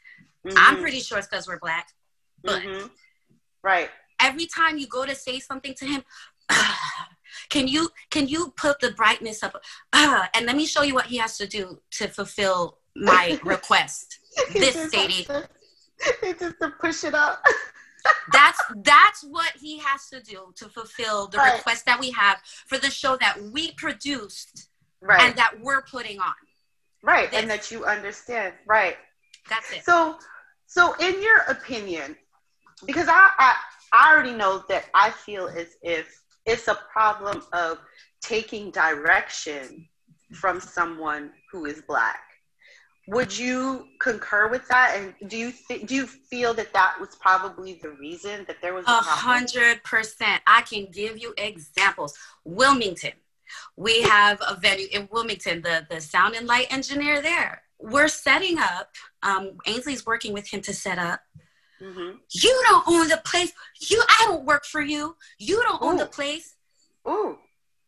Mm-hmm. 0.46 0.58
I'm 0.58 0.80
pretty 0.80 1.00
sure 1.00 1.18
it's 1.18 1.28
because 1.28 1.46
we're 1.46 1.58
black. 1.58 1.88
But 2.42 2.62
mm-hmm. 2.62 2.86
right. 3.62 3.90
Every 4.20 4.46
time 4.46 4.78
you 4.78 4.86
go 4.86 5.06
to 5.06 5.14
say 5.14 5.38
something 5.38 5.74
to 5.74 5.86
him, 5.86 6.02
can 7.48 7.68
you 7.68 7.90
can 8.10 8.26
you 8.26 8.52
put 8.56 8.80
the 8.80 8.92
brightness 8.92 9.42
up? 9.42 9.56
And 10.34 10.46
let 10.46 10.56
me 10.56 10.66
show 10.66 10.82
you 10.82 10.94
what 10.94 11.06
he 11.06 11.18
has 11.18 11.36
to 11.38 11.46
do 11.46 11.80
to 11.92 12.08
fulfill 12.08 12.78
my 12.96 13.38
request. 13.44 14.18
this 14.52 14.90
Sadie. 14.90 15.26
They 16.22 16.32
just 16.32 16.58
to 16.60 16.70
push 16.80 17.04
it 17.04 17.14
up. 17.14 17.42
that's 18.32 18.60
that's 18.76 19.22
what 19.24 19.52
he 19.60 19.78
has 19.78 20.08
to 20.08 20.20
do 20.22 20.52
to 20.56 20.68
fulfill 20.68 21.26
the 21.28 21.38
right. 21.38 21.54
request 21.54 21.84
that 21.86 22.00
we 22.00 22.10
have 22.12 22.38
for 22.66 22.78
the 22.78 22.90
show 22.90 23.16
that 23.18 23.38
we 23.52 23.72
produced 23.72 24.68
right. 25.02 25.20
and 25.20 25.36
that 25.36 25.52
we're 25.60 25.82
putting 25.82 26.18
on. 26.18 26.34
Right, 27.02 27.30
this. 27.30 27.40
and 27.40 27.50
that 27.50 27.70
you 27.70 27.84
understand. 27.84 28.54
Right. 28.66 28.96
That's 29.48 29.72
it. 29.72 29.84
So, 29.84 30.18
so 30.66 30.94
in 31.00 31.22
your 31.22 31.38
opinion, 31.48 32.16
because 32.86 33.08
I, 33.08 33.30
I 33.38 33.56
I 33.92 34.12
already 34.12 34.34
know 34.34 34.64
that 34.68 34.86
I 34.94 35.10
feel 35.10 35.48
as 35.48 35.76
if 35.82 36.22
it's 36.46 36.68
a 36.68 36.78
problem 36.92 37.42
of 37.52 37.78
taking 38.20 38.70
direction 38.70 39.88
from 40.32 40.60
someone 40.60 41.32
who 41.50 41.66
is 41.66 41.82
black 41.82 42.20
would 43.10 43.36
you 43.36 43.88
concur 43.98 44.48
with 44.48 44.66
that? 44.68 44.94
And 44.96 45.28
do 45.28 45.36
you 45.36 45.52
th- 45.52 45.84
do 45.86 45.94
you 45.96 46.06
feel 46.06 46.54
that 46.54 46.72
that 46.72 46.94
was 47.00 47.16
probably 47.16 47.74
the 47.82 47.90
reason 47.90 48.44
that 48.46 48.58
there 48.62 48.72
was 48.72 48.86
a 48.86 48.90
hundred 48.90 49.82
percent. 49.82 50.42
I 50.46 50.62
can 50.62 50.86
give 50.92 51.18
you 51.18 51.34
examples. 51.36 52.16
Wilmington. 52.44 53.12
We 53.76 54.02
have 54.02 54.40
a 54.46 54.54
venue 54.54 54.86
in 54.92 55.08
wilmington 55.10 55.60
the 55.62 55.86
the 55.90 56.00
sound 56.00 56.36
and 56.36 56.46
light 56.46 56.72
engineer 56.72 57.20
there. 57.20 57.62
We're 57.80 58.08
setting 58.08 58.58
up 58.58 58.90
um, 59.24 59.52
ainsley's 59.66 60.06
working 60.06 60.32
with 60.32 60.46
him 60.46 60.60
to 60.62 60.72
set 60.72 60.98
up. 60.98 61.20
Mm-hmm. 61.82 62.16
you 62.30 62.62
don't 62.68 62.88
own 62.88 63.08
the 63.08 63.20
place. 63.24 63.52
You 63.80 64.02
i 64.08 64.26
don't 64.26 64.44
work 64.44 64.64
for 64.64 64.82
you. 64.82 65.16
You 65.38 65.60
don't 65.62 65.82
Ooh. 65.82 65.86
own 65.86 65.96
the 65.96 66.06
place. 66.06 66.54
Ooh. 67.08 67.38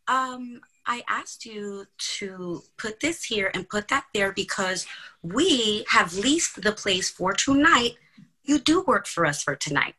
um 0.09 0.63
I 0.87 1.03
asked 1.09 1.45
you 1.45 1.87
to 2.17 2.63
put 2.77 3.01
this 3.01 3.25
here 3.25 3.51
and 3.55 3.69
put 3.69 3.89
that 3.89 4.05
there 4.13 4.33
because 4.33 4.87
we 5.23 5.85
have 5.91 6.15
leased 6.15 6.63
the 6.63 6.73
place 6.73 7.11
for 7.11 7.33
tonight. 7.33 7.95
You 8.43 8.59
do 8.59 8.83
work 8.83 9.07
for 9.07 9.25
us 9.25 9.43
for 9.43 9.55
tonight. 9.55 9.95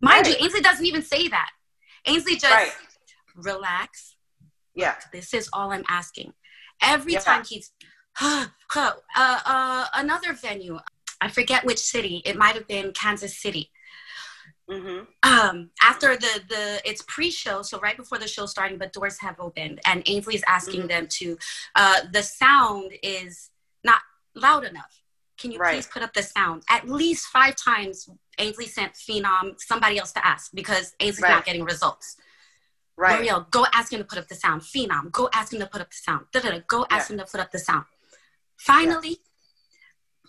Mind 0.00 0.26
right. 0.26 0.38
you, 0.38 0.44
Ainsley 0.44 0.60
doesn't 0.60 0.86
even 0.86 1.02
say 1.02 1.28
that. 1.28 1.50
Ainsley 2.06 2.36
just 2.36 2.52
right. 2.52 2.72
relax. 3.34 4.16
Yeah. 4.74 4.94
This 5.12 5.34
is 5.34 5.48
all 5.52 5.72
I'm 5.72 5.84
asking. 5.88 6.32
Every 6.82 7.14
yeah. 7.14 7.20
time 7.20 7.44
he's 7.44 7.72
uh, 8.20 8.46
uh, 8.74 8.92
uh, 9.16 9.86
another 9.94 10.32
venue. 10.32 10.78
I 11.20 11.28
forget 11.28 11.64
which 11.64 11.78
city. 11.78 12.22
It 12.24 12.36
might 12.36 12.54
have 12.54 12.68
been 12.68 12.92
Kansas 12.92 13.38
City. 13.38 13.70
Mm-hmm. 14.70 15.04
Um, 15.22 15.70
after 15.80 16.16
the 16.16 16.42
the 16.48 16.80
it's 16.84 17.02
pre-show, 17.02 17.62
so 17.62 17.78
right 17.78 17.96
before 17.96 18.18
the 18.18 18.26
show 18.26 18.46
starting, 18.46 18.78
but 18.78 18.92
doors 18.92 19.18
have 19.20 19.38
opened, 19.38 19.80
and 19.86 20.02
Ainsley 20.06 20.34
is 20.34 20.44
asking 20.48 20.80
mm-hmm. 20.80 20.88
them 20.88 21.06
to. 21.08 21.38
Uh, 21.76 22.00
the 22.12 22.22
sound 22.22 22.92
is 23.02 23.50
not 23.84 24.00
loud 24.34 24.64
enough. 24.64 25.02
Can 25.38 25.52
you 25.52 25.58
right. 25.58 25.74
please 25.74 25.86
put 25.86 26.02
up 26.02 26.12
the 26.14 26.22
sound? 26.22 26.64
At 26.68 26.88
least 26.88 27.26
five 27.26 27.54
times, 27.56 28.08
Ainsley 28.38 28.66
sent 28.66 28.94
Phenom 28.94 29.60
somebody 29.60 29.98
else 29.98 30.12
to 30.12 30.26
ask 30.26 30.50
because 30.52 30.94
Ainsley's 30.98 31.22
right. 31.22 31.30
not 31.30 31.44
getting 31.44 31.62
results. 31.62 32.16
Right. 32.96 33.20
L'Oreal, 33.20 33.50
go 33.50 33.66
ask 33.74 33.92
him 33.92 33.98
to 33.98 34.04
put 34.04 34.18
up 34.18 34.26
the 34.26 34.34
sound. 34.34 34.62
Phenom, 34.62 35.12
go 35.12 35.28
ask 35.34 35.52
him 35.52 35.60
to 35.60 35.66
put 35.66 35.82
up 35.82 35.90
the 35.90 35.96
sound. 35.96 36.26
Da-da-da, 36.32 36.60
go 36.66 36.86
ask 36.90 37.10
yeah. 37.10 37.14
him 37.14 37.20
to 37.20 37.30
put 37.30 37.40
up 37.40 37.52
the 37.52 37.58
sound. 37.58 37.84
Finally, 38.56 39.18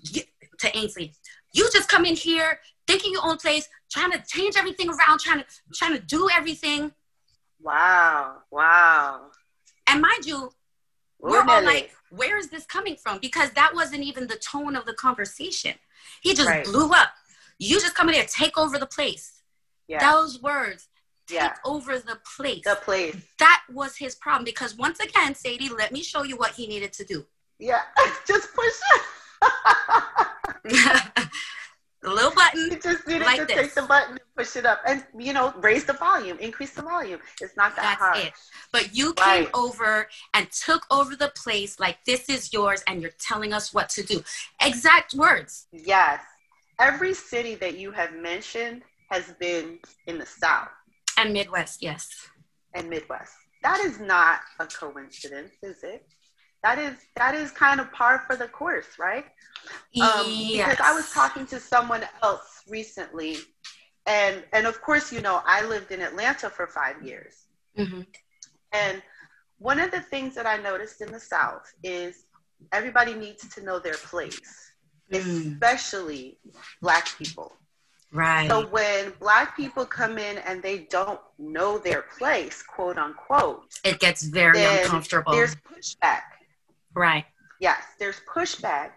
yeah. 0.04 0.24
you, 0.42 0.48
to 0.60 0.78
Ainsley, 0.78 1.14
you 1.54 1.70
just 1.72 1.88
come 1.88 2.04
in 2.04 2.16
here 2.16 2.60
thinking 2.88 3.12
your 3.12 3.26
own 3.26 3.38
place, 3.38 3.68
trying 3.92 4.12
to 4.12 4.24
change 4.28 4.56
everything 4.58 4.90
around, 4.90 5.20
trying 5.20 5.40
to 5.40 5.46
trying 5.74 5.94
to 5.94 6.00
do 6.00 6.28
everything. 6.36 6.92
Wow. 7.62 8.38
Wow. 8.52 9.28
And 9.88 10.02
mind 10.02 10.26
you, 10.26 10.52
we're 11.20 11.42
all 11.42 11.64
like, 11.64 11.92
where 12.10 12.38
is 12.38 12.50
this 12.50 12.66
coming 12.66 12.96
from? 12.96 13.20
Because 13.20 13.52
that 13.52 13.74
wasn't 13.74 14.04
even 14.04 14.28
the 14.28 14.36
tone 14.36 14.76
of 14.76 14.86
the 14.86 14.94
conversation. 14.94 15.74
He 16.22 16.34
just 16.34 16.48
right. 16.48 16.64
blew 16.64 16.92
up. 16.92 17.10
You 17.60 17.80
just 17.80 17.96
come 17.96 18.10
in 18.10 18.16
here, 18.16 18.26
take 18.26 18.58
over 18.58 18.78
the 18.78 18.86
place. 18.86 19.42
Yeah. 19.88 20.12
Those 20.12 20.42
words, 20.42 20.88
take 21.28 21.40
yeah. 21.40 21.54
over 21.66 21.98
the 21.98 22.20
place. 22.38 22.64
The 22.64 22.78
place. 22.84 23.16
That 23.40 23.64
was 23.72 23.98
his 23.98 24.16
problem 24.16 24.44
because 24.44 24.76
once 24.78 25.00
again, 25.00 25.34
Sadie, 25.34 25.70
let 25.70 25.92
me 25.92 26.04
show 26.04 26.24
you 26.24 26.38
what 26.38 26.52
he 26.52 26.68
needed 26.68 26.94
to 26.94 27.06
do. 27.06 27.26
Yeah, 27.60 27.82
just 28.28 28.50
push 28.54 28.80
it. 28.96 29.02
the 32.02 32.10
little 32.10 32.32
button. 32.32 32.72
You 32.72 32.80
just 32.80 33.08
needed 33.08 33.26
like 33.26 33.40
to 33.42 33.46
this. 33.46 33.56
take 33.56 33.74
the 33.76 33.82
button 33.84 34.12
and 34.12 34.22
push 34.36 34.56
it 34.56 34.66
up, 34.66 34.82
and 34.86 35.04
you 35.18 35.34
know, 35.34 35.54
raise 35.58 35.86
the 35.86 35.94
volume, 35.94 36.38
increase 36.40 36.74
the 36.74 36.82
volume. 36.84 37.20
It's 37.42 37.56
not 37.58 37.76
that 37.76 37.84
That's 37.84 38.02
hard. 38.02 38.18
It. 38.18 38.34
But 38.72 38.96
you 38.96 39.14
right. 39.20 39.46
came 39.46 39.50
over 39.54 40.08
and 40.34 40.50
took 40.52 40.86
over 40.92 41.16
the 41.16 41.32
place 41.36 41.80
like 41.80 41.98
this 42.06 42.30
is 42.30 42.54
yours, 42.54 42.84
and 42.88 43.02
you're 43.02 43.12
telling 43.20 43.54
us 43.54 43.74
what 43.74 43.90
to 43.90 44.04
do. 44.04 44.24
Exact 44.62 45.14
words. 45.14 45.68
Yes. 45.72 46.22
Every 46.80 47.14
city 47.14 47.56
that 47.56 47.78
you 47.80 47.92
have 47.92 48.14
mentioned 48.14 48.84
has 49.10 49.34
been 49.40 49.80
in 50.06 50.20
the 50.20 50.26
South 50.26 50.70
and 51.18 51.34
Midwest. 51.34 51.82
Yes. 51.82 52.30
And 52.74 52.90
Midwest. 52.90 53.34
That 53.64 53.80
is 53.80 54.00
not 54.00 54.42
a 54.60 54.66
coincidence, 54.66 55.54
is 55.64 55.84
it? 55.84 56.06
That 56.64 56.80
is 56.80 56.96
that 57.16 57.36
is 57.36 57.52
kind 57.52 57.80
of 57.80 57.92
par 57.92 58.24
for 58.28 58.36
the 58.36 58.48
course, 58.48 58.88
right? 59.00 59.26
Um, 60.02 60.26
yes. 60.26 60.70
Because 60.70 60.86
I 60.86 60.94
was 60.94 61.12
talking 61.12 61.46
to 61.48 61.60
someone 61.60 62.04
else 62.24 62.64
recently, 62.68 63.38
and 64.06 64.44
and 64.54 64.66
of 64.66 64.82
course, 64.82 65.12
you 65.12 65.22
know, 65.22 65.42
I 65.46 65.64
lived 65.66 65.92
in 65.92 66.02
Atlanta 66.02 66.50
for 66.50 66.68
five 66.68 67.04
years, 67.04 67.46
mm-hmm. 67.78 68.02
and 68.72 69.02
one 69.60 69.80
of 69.80 69.92
the 69.92 70.02
things 70.02 70.36
that 70.36 70.46
I 70.46 70.58
noticed 70.58 71.02
in 71.02 71.12
the 71.12 71.20
South 71.20 71.72
is 71.84 72.26
everybody 72.72 73.14
needs 73.14 73.48
to 73.56 73.64
know 73.64 73.80
their 73.80 73.96
place, 73.96 74.72
mm. 75.12 75.54
especially 75.54 76.40
Black 76.82 77.08
people. 77.18 77.54
Right. 78.12 78.50
So 78.50 78.66
when 78.68 79.14
Black 79.20 79.56
people 79.58 79.86
come 79.86 80.18
in 80.18 80.38
and 80.40 80.64
they 80.64 80.88
don't 80.90 81.20
know 81.38 81.78
their 81.78 82.04
place, 82.18 82.64
quote 82.64 82.98
unquote, 82.98 83.64
it 83.84 84.00
gets 84.00 84.24
very 84.24 84.64
uncomfortable. 84.64 85.34
There's 85.34 85.56
pushback. 85.56 86.22
Right. 86.94 87.26
Yes, 87.60 87.84
there's 88.00 88.20
pushback. 88.32 88.92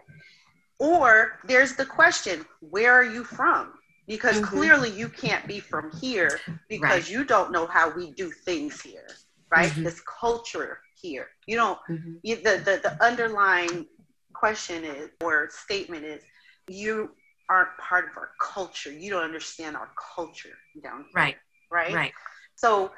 Or 0.79 1.39
there's 1.45 1.75
the 1.75 1.85
question, 1.85 2.45
where 2.59 2.91
are 2.93 3.03
you 3.03 3.23
from? 3.23 3.73
Because 4.07 4.37
mm-hmm. 4.37 4.57
clearly 4.57 4.89
you 4.89 5.09
can't 5.09 5.45
be 5.47 5.59
from 5.59 5.91
here 6.01 6.39
because 6.69 7.03
right. 7.03 7.09
you 7.09 7.23
don't 7.23 7.51
know 7.51 7.67
how 7.67 7.91
we 7.91 8.11
do 8.11 8.31
things 8.31 8.81
here, 8.81 9.07
right? 9.51 9.69
Mm-hmm. 9.69 9.83
This 9.83 10.01
culture 10.01 10.79
here. 10.99 11.27
You 11.45 11.57
don't, 11.57 11.79
mm-hmm. 11.89 12.13
you, 12.23 12.37
the, 12.37 12.57
the, 12.65 12.79
the 12.81 13.03
underlying 13.03 13.85
question 14.33 14.83
is, 14.83 15.09
or 15.23 15.49
statement 15.51 16.03
is, 16.03 16.23
you 16.67 17.11
aren't 17.47 17.77
part 17.77 18.05
of 18.05 18.17
our 18.17 18.31
culture. 18.41 18.91
You 18.91 19.11
don't 19.11 19.23
understand 19.23 19.75
our 19.75 19.91
culture 20.15 20.57
down 20.83 20.99
here. 20.99 21.11
Right. 21.13 21.35
Right. 21.69 21.93
Right. 21.93 22.13
So, 22.55 22.91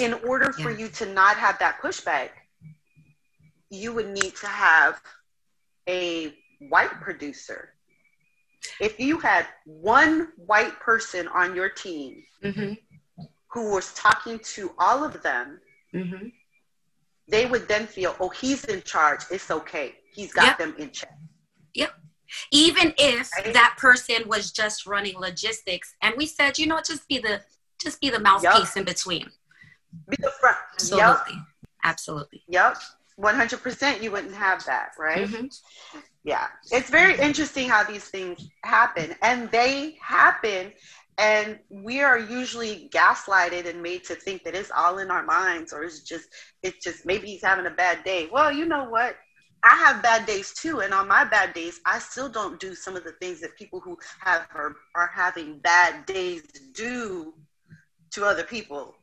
in 0.00 0.14
order 0.26 0.52
for 0.52 0.70
yeah. 0.70 0.78
you 0.78 0.88
to 0.88 1.06
not 1.12 1.36
have 1.36 1.58
that 1.58 1.80
pushback, 1.82 2.30
you 3.70 3.92
would 3.92 4.08
need 4.08 4.34
to 4.36 4.46
have 4.46 5.00
a 5.88 6.34
white 6.68 7.00
producer. 7.00 7.74
If 8.80 8.98
you 8.98 9.18
had 9.18 9.46
one 9.64 10.28
white 10.36 10.78
person 10.80 11.28
on 11.28 11.54
your 11.54 11.68
team 11.68 12.22
mm-hmm. 12.42 12.72
who 13.52 13.72
was 13.72 13.92
talking 13.94 14.38
to 14.40 14.72
all 14.78 15.04
of 15.04 15.22
them, 15.22 15.60
mm-hmm. 15.94 16.26
they 17.28 17.46
would 17.46 17.68
then 17.68 17.86
feel, 17.86 18.16
oh, 18.20 18.28
he's 18.28 18.64
in 18.64 18.82
charge. 18.82 19.22
It's 19.30 19.50
okay. 19.50 19.94
He's 20.12 20.32
got 20.32 20.46
yep. 20.46 20.58
them 20.58 20.74
in 20.78 20.90
check. 20.90 21.16
Yep. 21.74 21.92
Even 22.50 22.92
if 22.98 23.30
right? 23.36 23.54
that 23.54 23.76
person 23.78 24.16
was 24.26 24.52
just 24.52 24.86
running 24.86 25.18
logistics, 25.18 25.94
and 26.02 26.14
we 26.16 26.26
said, 26.26 26.58
you 26.58 26.66
know, 26.66 26.80
just 26.84 27.08
be 27.08 27.18
the 27.18 27.40
just 27.80 28.00
be 28.00 28.10
the 28.10 28.18
mouthpiece 28.18 28.74
yep. 28.74 28.76
in 28.76 28.84
between. 28.84 29.30
Be 30.10 30.16
the 30.18 30.32
front. 30.40 30.56
Absolutely. 30.74 31.34
Yep. 31.34 31.42
Absolutely. 31.84 32.42
Yep. 32.48 32.76
100% 33.20 34.02
you 34.02 34.10
wouldn't 34.10 34.34
have 34.34 34.64
that, 34.66 34.90
right? 34.98 35.26
Mm-hmm. 35.26 35.46
Yeah. 36.24 36.46
It's 36.70 36.90
very 36.90 37.18
interesting 37.18 37.68
how 37.68 37.84
these 37.84 38.04
things 38.04 38.48
happen 38.64 39.14
and 39.22 39.50
they 39.50 39.96
happen 40.00 40.72
and 41.18 41.58
we 41.68 42.00
are 42.00 42.18
usually 42.18 42.88
gaslighted 42.94 43.68
and 43.68 43.82
made 43.82 44.04
to 44.04 44.14
think 44.14 44.44
that 44.44 44.54
it's 44.54 44.70
all 44.70 44.98
in 44.98 45.10
our 45.10 45.24
minds 45.24 45.72
or 45.72 45.82
it's 45.82 46.00
just 46.00 46.28
it's 46.62 46.82
just 46.84 47.04
maybe 47.04 47.26
he's 47.26 47.42
having 47.42 47.66
a 47.66 47.70
bad 47.70 48.04
day. 48.04 48.28
Well, 48.32 48.52
you 48.52 48.66
know 48.66 48.84
what? 48.84 49.16
I 49.64 49.74
have 49.74 50.02
bad 50.02 50.24
days 50.24 50.54
too, 50.54 50.80
and 50.80 50.94
on 50.94 51.08
my 51.08 51.24
bad 51.24 51.52
days, 51.52 51.80
I 51.84 51.98
still 51.98 52.28
don't 52.28 52.60
do 52.60 52.76
some 52.76 52.94
of 52.94 53.02
the 53.02 53.12
things 53.12 53.40
that 53.40 53.56
people 53.56 53.80
who 53.80 53.98
have 54.20 54.46
are, 54.54 54.76
are 54.94 55.10
having 55.12 55.58
bad 55.58 56.06
days 56.06 56.42
do 56.74 57.34
to 58.12 58.24
other 58.24 58.44
people. 58.44 58.94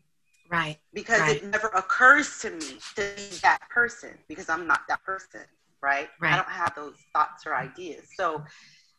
Right. 0.50 0.78
Because 0.94 1.22
right. 1.22 1.38
it 1.38 1.46
never 1.46 1.68
occurs 1.70 2.40
to 2.40 2.52
me 2.52 2.78
to 2.96 3.10
be 3.16 3.36
that 3.42 3.60
person 3.70 4.12
because 4.28 4.50
I'm 4.50 4.68
not 4.68 4.82
that 4.90 5.04
person. 5.04 5.42
Right. 5.82 6.10
Right. 6.20 6.34
I 6.34 6.36
don't 6.38 6.50
have 6.50 6.76
those 6.76 6.96
thoughts 7.14 7.46
or 7.46 7.56
ideas. 7.56 8.08
So, 8.16 8.44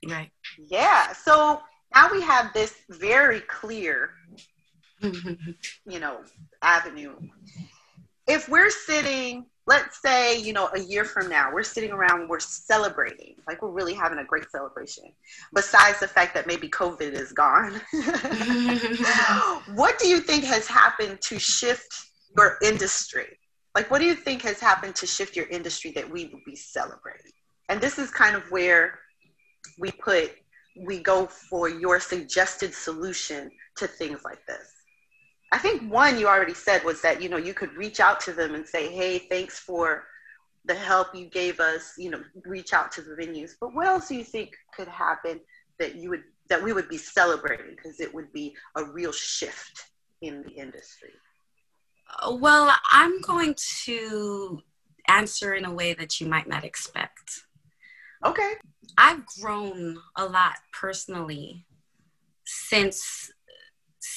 right. 0.08 0.30
Yeah. 0.58 1.12
So 1.12 1.60
now 1.94 2.10
we 2.10 2.20
have 2.22 2.52
this 2.52 2.74
very 2.90 3.40
clear, 3.40 4.10
you 5.02 6.00
know, 6.00 6.20
avenue. 6.62 7.14
If 8.26 8.48
we're 8.48 8.70
sitting 8.70 9.46
let's 9.66 10.00
say 10.00 10.38
you 10.38 10.52
know 10.52 10.70
a 10.74 10.80
year 10.80 11.04
from 11.04 11.28
now 11.28 11.52
we're 11.52 11.62
sitting 11.62 11.90
around 11.90 12.28
we're 12.28 12.38
celebrating 12.38 13.34
like 13.48 13.60
we're 13.60 13.70
really 13.70 13.94
having 13.94 14.18
a 14.18 14.24
great 14.24 14.48
celebration 14.50 15.04
besides 15.54 15.98
the 16.00 16.06
fact 16.06 16.34
that 16.34 16.46
maybe 16.46 16.68
covid 16.68 17.12
is 17.12 17.32
gone. 17.32 17.80
What 19.74 19.98
do 19.98 20.08
you 20.08 20.20
think 20.20 20.44
has 20.44 20.66
happened 20.66 21.20
to 21.22 21.38
shift 21.38 22.06
your 22.36 22.56
industry? 22.62 23.38
Like 23.74 23.90
what 23.90 23.98
do 23.98 24.04
you 24.04 24.14
think 24.14 24.42
has 24.42 24.60
happened 24.60 24.94
to 24.96 25.06
shift 25.06 25.36
your 25.36 25.46
industry 25.46 25.90
that 25.92 26.08
we 26.08 26.26
would 26.26 26.44
be 26.44 26.56
celebrating? 26.56 27.32
And 27.68 27.80
this 27.80 27.98
is 27.98 28.10
kind 28.10 28.36
of 28.36 28.42
where 28.50 29.00
we 29.78 29.90
put 29.90 30.32
we 30.78 31.00
go 31.00 31.26
for 31.26 31.68
your 31.68 31.98
suggested 31.98 32.72
solution 32.72 33.50
to 33.76 33.86
things 33.86 34.20
like 34.24 34.44
this 34.46 34.75
I 35.52 35.58
think 35.58 35.90
one 35.90 36.18
you 36.18 36.26
already 36.26 36.54
said 36.54 36.84
was 36.84 37.00
that 37.02 37.22
you 37.22 37.28
know 37.28 37.36
you 37.36 37.54
could 37.54 37.72
reach 37.74 38.00
out 38.00 38.20
to 38.20 38.32
them 38.32 38.54
and 38.54 38.66
say, 38.66 38.92
"Hey, 38.92 39.18
thanks 39.18 39.58
for 39.58 40.06
the 40.64 40.74
help 40.74 41.14
you 41.14 41.26
gave 41.26 41.60
us." 41.60 41.94
You 41.96 42.10
know, 42.10 42.22
reach 42.44 42.72
out 42.72 42.90
to 42.92 43.02
the 43.02 43.14
venues. 43.14 43.52
But 43.60 43.74
what 43.74 43.86
else 43.86 44.08
do 44.08 44.16
you 44.16 44.24
think 44.24 44.56
could 44.74 44.88
happen 44.88 45.40
that 45.78 45.94
you 45.94 46.10
would 46.10 46.24
that 46.48 46.62
we 46.62 46.72
would 46.72 46.88
be 46.88 46.98
celebrating 46.98 47.74
because 47.76 48.00
it 48.00 48.12
would 48.12 48.32
be 48.32 48.56
a 48.76 48.84
real 48.84 49.12
shift 49.12 49.86
in 50.22 50.42
the 50.42 50.50
industry? 50.50 51.12
Uh, 52.22 52.36
well, 52.36 52.72
I'm 52.92 53.20
going 53.20 53.54
to 53.84 54.62
answer 55.08 55.54
in 55.54 55.64
a 55.64 55.72
way 55.72 55.94
that 55.94 56.20
you 56.20 56.26
might 56.26 56.48
not 56.48 56.64
expect. 56.64 57.46
Okay. 58.24 58.54
I've 58.98 59.26
grown 59.40 59.98
a 60.16 60.26
lot 60.26 60.56
personally 60.72 61.66
since 62.44 63.30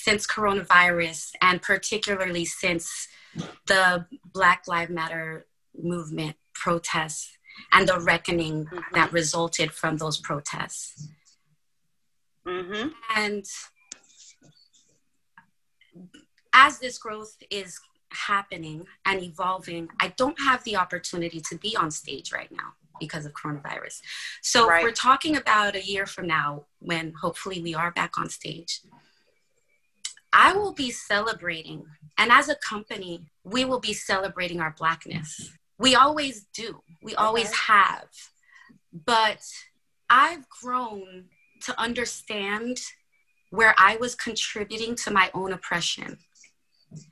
since 0.04 0.28
coronavirus 0.28 1.32
and 1.42 1.62
particularly 1.62 2.46
since 2.46 3.08
the 3.68 4.06
Black 4.34 4.64
Lives 4.68 4.92
Matter 4.92 5.46
movement 5.78 6.36
protests 6.54 7.38
and 7.72 7.88
the 7.88 8.00
reckoning 8.00 8.66
mm-hmm. 8.66 8.80
that 8.94 9.12
resulted 9.12 9.72
from 9.72 9.98
those 9.98 10.18
protests. 10.18 11.10
Mm-hmm. 12.48 12.90
And 13.16 13.46
as 16.54 16.80
this 16.80 16.98
growth 16.98 17.36
is 17.50 17.80
happening 18.12 18.86
and 19.06 19.22
evolving, 19.22 19.90
I 20.00 20.14
don't 20.18 20.40
have 20.42 20.64
the 20.64 20.78
opportunity 20.78 21.42
to 21.50 21.58
be 21.58 21.76
on 21.76 21.92
stage 21.92 22.32
right 22.32 22.52
now 22.52 22.74
because 23.00 23.26
of 23.26 23.34
coronavirus. 23.34 24.02
So 24.42 24.68
right. 24.68 24.84
we're 24.84 24.92
talking 24.92 25.38
about 25.38 25.76
a 25.76 25.86
year 25.86 26.06
from 26.06 26.28
now 26.28 26.66
when 26.80 27.14
hopefully 27.22 27.62
we 27.62 27.74
are 27.76 27.92
back 27.92 28.18
on 28.18 28.30
stage. 28.30 28.82
I 30.32 30.54
will 30.54 30.74
be 30.74 30.92
celebrating, 30.92 31.86
and 32.18 32.32
as 32.32 32.50
a 32.50 32.56
company, 32.56 33.26
we 33.44 33.66
will 33.66 33.80
be 33.80 33.94
celebrating 33.94 34.60
our 34.62 34.76
Blackness. 34.78 35.52
We 35.78 35.96
always 35.96 36.46
do, 36.54 36.82
we 37.02 37.14
okay. 37.14 37.24
always 37.24 37.52
have. 37.56 38.08
But 38.94 39.42
I've 40.10 40.48
grown 40.50 41.26
to 41.62 41.80
understand 41.80 42.80
where 43.50 43.74
I 43.78 43.98
was 43.98 44.16
contributing 44.16 44.96
to 44.96 45.12
my 45.12 45.32
own 45.34 45.54
oppression. 45.54 46.18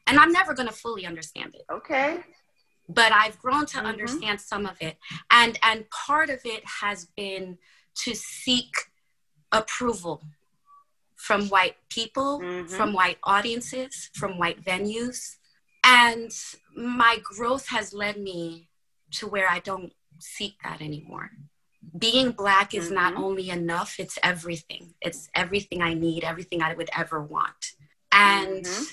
And 0.07 0.19
I'm 0.19 0.31
never 0.31 0.53
going 0.53 0.67
to 0.67 0.73
fully 0.73 1.05
understand 1.05 1.55
it. 1.55 1.61
Okay. 1.71 2.19
But 2.89 3.11
I've 3.11 3.39
grown 3.39 3.65
to 3.67 3.77
mm-hmm. 3.77 3.85
understand 3.85 4.41
some 4.41 4.65
of 4.65 4.77
it. 4.81 4.97
And 5.31 5.59
and 5.61 5.85
part 5.89 6.29
of 6.29 6.39
it 6.45 6.63
has 6.81 7.05
been 7.17 7.57
to 8.03 8.15
seek 8.15 8.71
approval 9.51 10.23
from 11.17 11.47
white 11.49 11.75
people, 11.89 12.39
mm-hmm. 12.39 12.67
from 12.67 12.93
white 12.93 13.17
audiences, 13.23 14.09
from 14.13 14.37
white 14.37 14.63
venues. 14.63 15.35
And 15.83 16.31
my 16.75 17.17
growth 17.23 17.67
has 17.69 17.93
led 17.93 18.19
me 18.19 18.69
to 19.11 19.27
where 19.27 19.49
I 19.49 19.59
don't 19.59 19.93
seek 20.19 20.55
that 20.63 20.81
anymore. 20.81 21.31
Being 21.97 22.31
Black 22.31 22.73
is 22.73 22.85
mm-hmm. 22.85 22.95
not 22.95 23.15
only 23.15 23.49
enough, 23.49 23.95
it's 23.99 24.19
everything. 24.21 24.93
It's 25.01 25.29
everything 25.33 25.81
I 25.81 25.93
need, 25.93 26.23
everything 26.23 26.61
I 26.61 26.73
would 26.73 26.89
ever 26.95 27.21
want. 27.21 27.73
And 28.11 28.63
mm-hmm. 28.63 28.83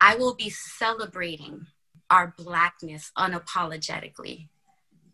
I 0.00 0.16
will 0.16 0.34
be 0.34 0.50
celebrating 0.50 1.66
our 2.08 2.34
Blackness 2.36 3.12
unapologetically 3.18 4.48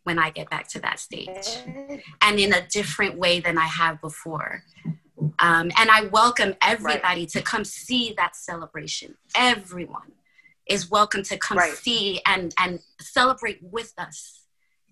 when 0.04 0.18
I 0.18 0.30
get 0.30 0.48
back 0.48 0.68
to 0.68 0.80
that 0.80 1.00
stage 1.00 1.58
and 2.20 2.38
in 2.38 2.52
a 2.52 2.66
different 2.68 3.18
way 3.18 3.40
than 3.40 3.58
I 3.58 3.66
have 3.66 4.00
before. 4.00 4.62
Um, 5.38 5.70
and 5.78 5.90
I 5.90 6.08
welcome 6.12 6.54
everybody 6.62 7.22
right. 7.22 7.28
to 7.30 7.42
come 7.42 7.64
see 7.64 8.14
that 8.16 8.36
celebration. 8.36 9.16
Everyone 9.34 10.12
is 10.66 10.90
welcome 10.90 11.22
to 11.22 11.38
come 11.38 11.58
right. 11.58 11.72
see 11.72 12.20
and 12.26 12.54
and 12.58 12.80
celebrate 13.00 13.60
with 13.62 13.92
us. 13.98 14.42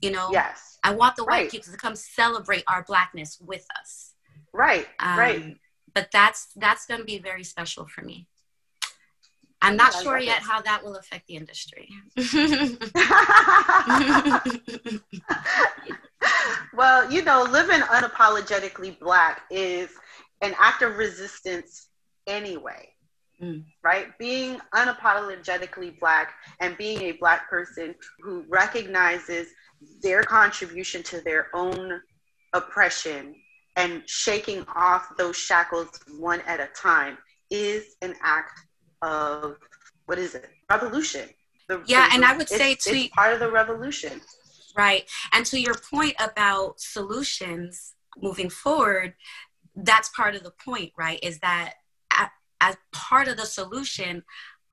You 0.00 0.12
know, 0.12 0.30
yes. 0.32 0.78
I 0.82 0.94
want 0.94 1.16
the 1.16 1.24
white 1.24 1.30
right. 1.30 1.50
people 1.50 1.72
to 1.72 1.78
come 1.78 1.96
celebrate 1.96 2.64
our 2.66 2.84
blackness 2.84 3.38
with 3.40 3.66
us. 3.80 4.12
Right, 4.52 4.86
um, 5.00 5.18
right. 5.18 5.56
But 5.94 6.08
that's 6.12 6.48
that's 6.56 6.86
going 6.86 7.00
to 7.00 7.06
be 7.06 7.18
very 7.18 7.44
special 7.44 7.86
for 7.86 8.02
me. 8.02 8.28
I'm 9.62 9.76
not 9.76 9.94
sure 9.94 10.18
yet 10.18 10.38
it. 10.38 10.42
how 10.42 10.60
that 10.60 10.84
will 10.84 10.96
affect 10.96 11.26
the 11.26 11.36
industry. 11.36 11.88
well, 16.74 17.10
you 17.10 17.22
know, 17.22 17.44
living 17.44 17.80
unapologetically 17.80 18.98
black 18.98 19.44
is 19.50 19.88
an 20.44 20.54
act 20.58 20.82
of 20.82 20.96
resistance 20.96 21.88
anyway. 22.26 22.90
Mm. 23.42 23.64
Right? 23.82 24.16
Being 24.18 24.60
unapologetically 24.74 25.98
black 25.98 26.34
and 26.60 26.78
being 26.78 27.02
a 27.02 27.12
black 27.12 27.50
person 27.50 27.94
who 28.20 28.44
recognizes 28.48 29.48
their 30.02 30.22
contribution 30.22 31.02
to 31.04 31.20
their 31.22 31.48
own 31.54 32.00
oppression 32.52 33.34
and 33.76 34.02
shaking 34.06 34.64
off 34.74 35.16
those 35.18 35.36
shackles 35.36 35.88
one 36.18 36.40
at 36.46 36.60
a 36.60 36.68
time 36.80 37.18
is 37.50 37.96
an 38.02 38.14
act 38.22 38.60
of 39.02 39.56
what 40.06 40.18
is 40.18 40.34
it? 40.34 40.48
Revolution. 40.70 41.28
The, 41.68 41.82
yeah, 41.86 42.08
the, 42.08 42.14
and 42.14 42.24
I 42.24 42.36
would 42.36 42.48
say 42.48 42.74
to 42.74 42.96
it's 42.96 43.14
part 43.14 43.32
of 43.32 43.40
the 43.40 43.50
revolution. 43.50 44.20
Right. 44.76 45.08
And 45.32 45.44
to 45.46 45.58
your 45.58 45.74
point 45.74 46.14
about 46.20 46.80
solutions 46.80 47.94
moving 48.20 48.50
forward, 48.50 49.14
that's 49.76 50.08
part 50.10 50.34
of 50.34 50.42
the 50.42 50.52
point, 50.64 50.92
right? 50.96 51.18
Is 51.22 51.38
that 51.40 51.74
as 52.60 52.76
part 52.92 53.28
of 53.28 53.36
the 53.36 53.44
solution, 53.44 54.22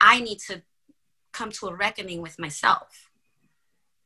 I 0.00 0.20
need 0.20 0.38
to 0.48 0.62
come 1.32 1.50
to 1.52 1.66
a 1.66 1.74
reckoning 1.74 2.22
with 2.22 2.38
myself 2.38 3.10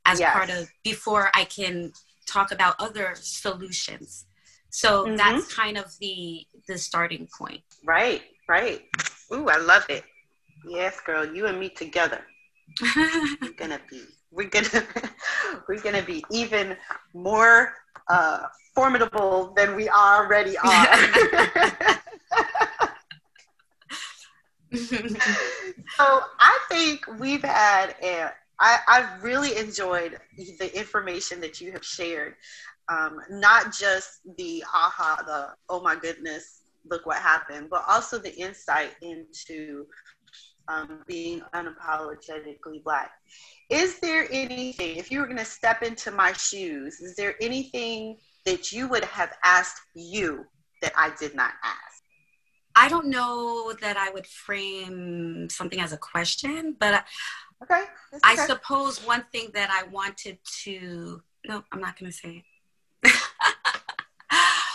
as 0.04 0.20
yes. 0.20 0.32
part 0.32 0.50
of 0.50 0.68
before 0.82 1.30
I 1.34 1.44
can 1.44 1.92
talk 2.26 2.52
about 2.52 2.76
other 2.78 3.14
solutions. 3.14 4.26
So 4.70 5.04
mm-hmm. 5.04 5.16
that's 5.16 5.54
kind 5.54 5.78
of 5.78 5.96
the 6.00 6.46
the 6.68 6.78
starting 6.78 7.28
point. 7.38 7.62
Right, 7.84 8.22
right. 8.48 8.82
Ooh, 9.32 9.48
I 9.48 9.58
love 9.58 9.86
it. 9.88 10.04
Yes, 10.68 11.00
girl, 11.00 11.24
you 11.24 11.46
and 11.46 11.58
me 11.58 11.68
together. 11.68 12.22
we're 13.40 13.52
gonna 13.56 13.80
be 13.88 14.02
we're 14.30 14.48
gonna 14.48 14.84
we're 15.68 15.80
gonna 15.80 16.02
be 16.02 16.24
even 16.30 16.76
more 17.14 17.74
uh, 18.08 18.46
formidable 18.74 19.52
than 19.56 19.74
we 19.76 19.88
already 19.88 20.56
are. 20.64 20.96
so 24.76 26.20
I 26.38 26.58
think 26.68 27.06
we've 27.18 27.42
had 27.42 27.94
a 28.02 28.30
I, 28.58 28.78
I've 28.88 29.22
really 29.22 29.56
enjoyed 29.56 30.18
the 30.58 30.76
information 30.76 31.40
that 31.40 31.60
you 31.60 31.72
have 31.72 31.84
shared. 31.84 32.34
Um, 32.88 33.18
not 33.28 33.74
just 33.76 34.20
the 34.38 34.64
aha, 34.72 35.22
the 35.26 35.48
oh 35.68 35.80
my 35.82 35.96
goodness, 35.96 36.62
look 36.88 37.04
what 37.04 37.18
happened, 37.18 37.68
but 37.70 37.84
also 37.88 38.18
the 38.18 38.34
insight 38.36 38.92
into 39.02 39.86
um, 40.68 41.00
being 41.06 41.42
unapologetically 41.54 42.82
black. 42.84 43.12
Is 43.70 43.98
there 44.00 44.26
anything, 44.30 44.96
if 44.96 45.10
you 45.10 45.20
were 45.20 45.26
going 45.26 45.38
to 45.38 45.44
step 45.44 45.82
into 45.82 46.10
my 46.10 46.32
shoes, 46.32 47.00
is 47.00 47.16
there 47.16 47.34
anything 47.40 48.18
that 48.44 48.72
you 48.72 48.88
would 48.88 49.04
have 49.04 49.32
asked 49.44 49.80
you 49.94 50.44
that 50.82 50.92
I 50.96 51.12
did 51.18 51.34
not 51.34 51.52
ask? 51.64 52.02
I 52.74 52.88
don't 52.88 53.06
know 53.06 53.72
that 53.80 53.96
I 53.96 54.10
would 54.10 54.26
frame 54.26 55.48
something 55.50 55.80
as 55.80 55.92
a 55.92 55.96
question, 55.96 56.76
but 56.78 57.04
okay, 57.62 57.84
okay. 58.12 58.20
I 58.22 58.36
suppose 58.36 59.04
one 59.06 59.24
thing 59.32 59.48
that 59.54 59.70
I 59.70 59.88
wanted 59.90 60.38
to 60.64 61.22
no, 61.48 61.62
I'm 61.72 61.80
not 61.80 61.98
going 61.98 62.10
to 62.10 62.16
say 62.16 62.44
it. 63.02 63.12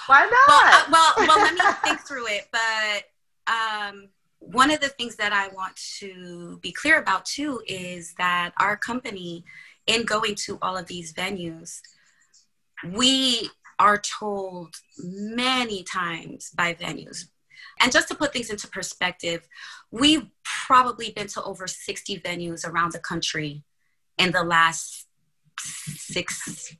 Why 0.07 0.21
not? 0.31 0.47
Well, 0.47 0.61
uh, 0.63 0.85
well, 0.91 1.13
well, 1.27 1.37
let 1.37 1.53
me 1.53 1.59
think 1.83 1.99
through 2.01 2.27
it. 2.27 2.47
But 2.51 3.51
um, 3.51 4.09
one 4.41 4.71
of 4.71 4.81
the 4.81 4.89
things 4.89 5.15
that 5.17 5.31
I 5.31 5.47
want 5.49 5.75
to 5.99 6.59
be 6.61 6.71
clear 6.71 6.99
about 6.99 7.25
too 7.25 7.61
is 7.67 8.15
that 8.17 8.53
our 8.59 8.75
company, 8.75 9.45
in 9.85 10.03
going 10.03 10.35
to 10.35 10.57
all 10.61 10.75
of 10.75 10.87
these 10.87 11.13
venues, 11.13 11.79
we 12.83 13.49
are 13.77 13.99
told 13.99 14.75
many 14.97 15.83
times 15.83 16.49
by 16.55 16.73
venues. 16.73 17.27
And 17.79 17.91
just 17.91 18.07
to 18.09 18.15
put 18.15 18.33
things 18.33 18.49
into 18.49 18.67
perspective, 18.67 19.47
we've 19.91 20.27
probably 20.43 21.11
been 21.11 21.27
to 21.27 21.43
over 21.43 21.67
60 21.67 22.19
venues 22.19 22.67
around 22.67 22.93
the 22.93 22.99
country 22.99 23.63
in 24.17 24.31
the 24.31 24.43
last 24.43 25.07
six, 25.59 26.75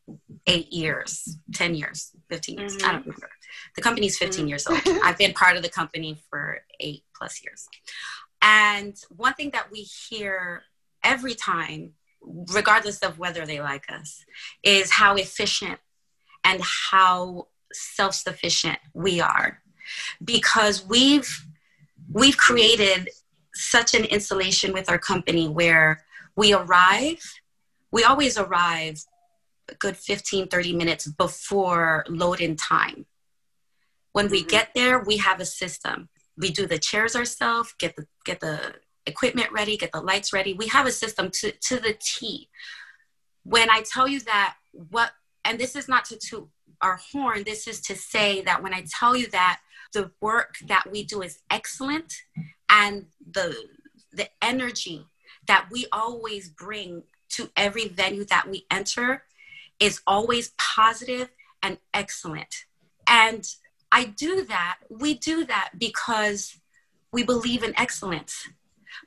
eight 0.47 0.73
years, 0.73 1.37
10 1.53 1.75
years, 1.75 2.11
15 2.29 2.57
years. 2.57 2.77
Mm-hmm. 2.77 2.89
I 2.89 2.91
don't 2.93 3.05
remember. 3.05 3.29
The 3.75 3.81
company's 3.81 4.17
15 4.17 4.41
mm-hmm. 4.41 4.47
years 4.49 4.67
old. 4.67 4.81
I've 5.03 5.17
been 5.17 5.33
part 5.33 5.57
of 5.57 5.63
the 5.63 5.69
company 5.69 6.17
for 6.29 6.61
eight 6.79 7.03
plus 7.21 7.43
years. 7.43 7.67
And 8.41 8.95
one 9.15 9.35
thing 9.35 9.51
that 9.51 9.71
we 9.71 9.81
hear 9.81 10.63
every 11.03 11.35
time, 11.35 11.91
regardless 12.51 12.99
of 12.99 13.19
whether 13.19 13.45
they 13.45 13.61
like 13.61 13.85
us, 13.91 14.25
is 14.63 14.89
how 14.89 15.15
efficient 15.15 15.79
and 16.43 16.59
how 16.63 17.47
self-sufficient 17.71 18.79
we 18.95 19.21
are 19.21 19.61
because 20.23 20.85
we've 20.85 21.45
we've 22.11 22.37
created 22.37 23.09
such 23.53 23.93
an 23.93 24.03
installation 24.05 24.73
with 24.73 24.89
our 24.89 24.97
company 24.97 25.47
where 25.47 26.03
we 26.35 26.53
arrive 26.53 27.23
we 27.91 28.03
always 28.03 28.37
arrive 28.37 29.01
a 29.69 29.75
good 29.75 29.95
15 29.95 30.47
30 30.47 30.73
minutes 30.73 31.07
before 31.07 32.03
load 32.09 32.41
in 32.41 32.57
time 32.57 33.05
when 34.11 34.29
we 34.29 34.39
mm-hmm. 34.39 34.49
get 34.49 34.69
there 34.75 34.99
we 34.99 35.17
have 35.17 35.39
a 35.39 35.45
system 35.45 36.09
we 36.41 36.51
do 36.51 36.65
the 36.65 36.79
chairs 36.79 37.15
ourselves 37.15 37.73
get 37.79 37.95
the 37.95 38.05
get 38.25 38.39
the 38.39 38.75
equipment 39.05 39.51
ready 39.51 39.77
get 39.77 39.91
the 39.91 40.01
lights 40.01 40.33
ready 40.33 40.53
we 40.53 40.67
have 40.67 40.85
a 40.85 40.91
system 40.91 41.29
to 41.31 41.51
to 41.53 41.77
the 41.77 41.95
t 42.01 42.49
when 43.43 43.69
i 43.69 43.81
tell 43.81 44.07
you 44.07 44.19
that 44.19 44.55
what 44.89 45.11
and 45.45 45.59
this 45.59 45.75
is 45.75 45.87
not 45.87 46.05
to 46.05 46.17
toot 46.17 46.47
our 46.81 46.99
horn 47.11 47.43
this 47.45 47.67
is 47.67 47.79
to 47.79 47.95
say 47.95 48.41
that 48.41 48.61
when 48.61 48.73
i 48.73 48.83
tell 48.99 49.15
you 49.15 49.27
that 49.27 49.59
the 49.93 50.11
work 50.21 50.55
that 50.67 50.83
we 50.91 51.03
do 51.03 51.21
is 51.21 51.39
excellent 51.49 52.13
and 52.69 53.05
the 53.31 53.55
the 54.13 54.27
energy 54.41 55.05
that 55.47 55.67
we 55.71 55.85
always 55.91 56.49
bring 56.49 57.03
to 57.29 57.49
every 57.55 57.87
venue 57.87 58.25
that 58.25 58.49
we 58.49 58.65
enter 58.69 59.23
is 59.79 60.01
always 60.05 60.53
positive 60.57 61.29
and 61.63 61.77
excellent. 61.93 62.65
And 63.07 63.47
I 63.91 64.05
do 64.05 64.45
that, 64.45 64.77
we 64.89 65.13
do 65.15 65.45
that 65.45 65.71
because 65.77 66.57
we 67.11 67.23
believe 67.23 67.63
in 67.63 67.77
excellence. 67.77 68.47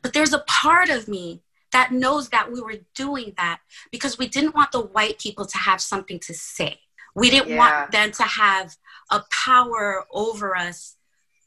But 0.03 0.13
there's 0.13 0.33
a 0.33 0.45
part 0.47 0.91
of 0.91 1.09
me 1.09 1.43
that 1.73 1.93
knows 1.93 2.29
that 2.29 2.53
we 2.53 2.61
were 2.61 2.77
doing 2.95 3.33
that 3.37 3.61
because 3.91 4.19
we 4.19 4.29
didn't 4.29 4.55
want 4.55 4.73
the 4.73 4.81
white 4.81 5.19
people 5.19 5.47
to 5.47 5.59
have 5.59 5.81
something 5.81 6.19
to 6.21 6.35
say. 6.35 6.81
We 7.15 7.31
didn't 7.31 7.51
yeah. 7.51 7.59
want 7.59 7.93
them 7.93 8.13
to 8.13 8.23
have 8.23 8.77
a 9.11 9.23
power 9.45 10.05
over 10.13 10.57
us 10.57 10.97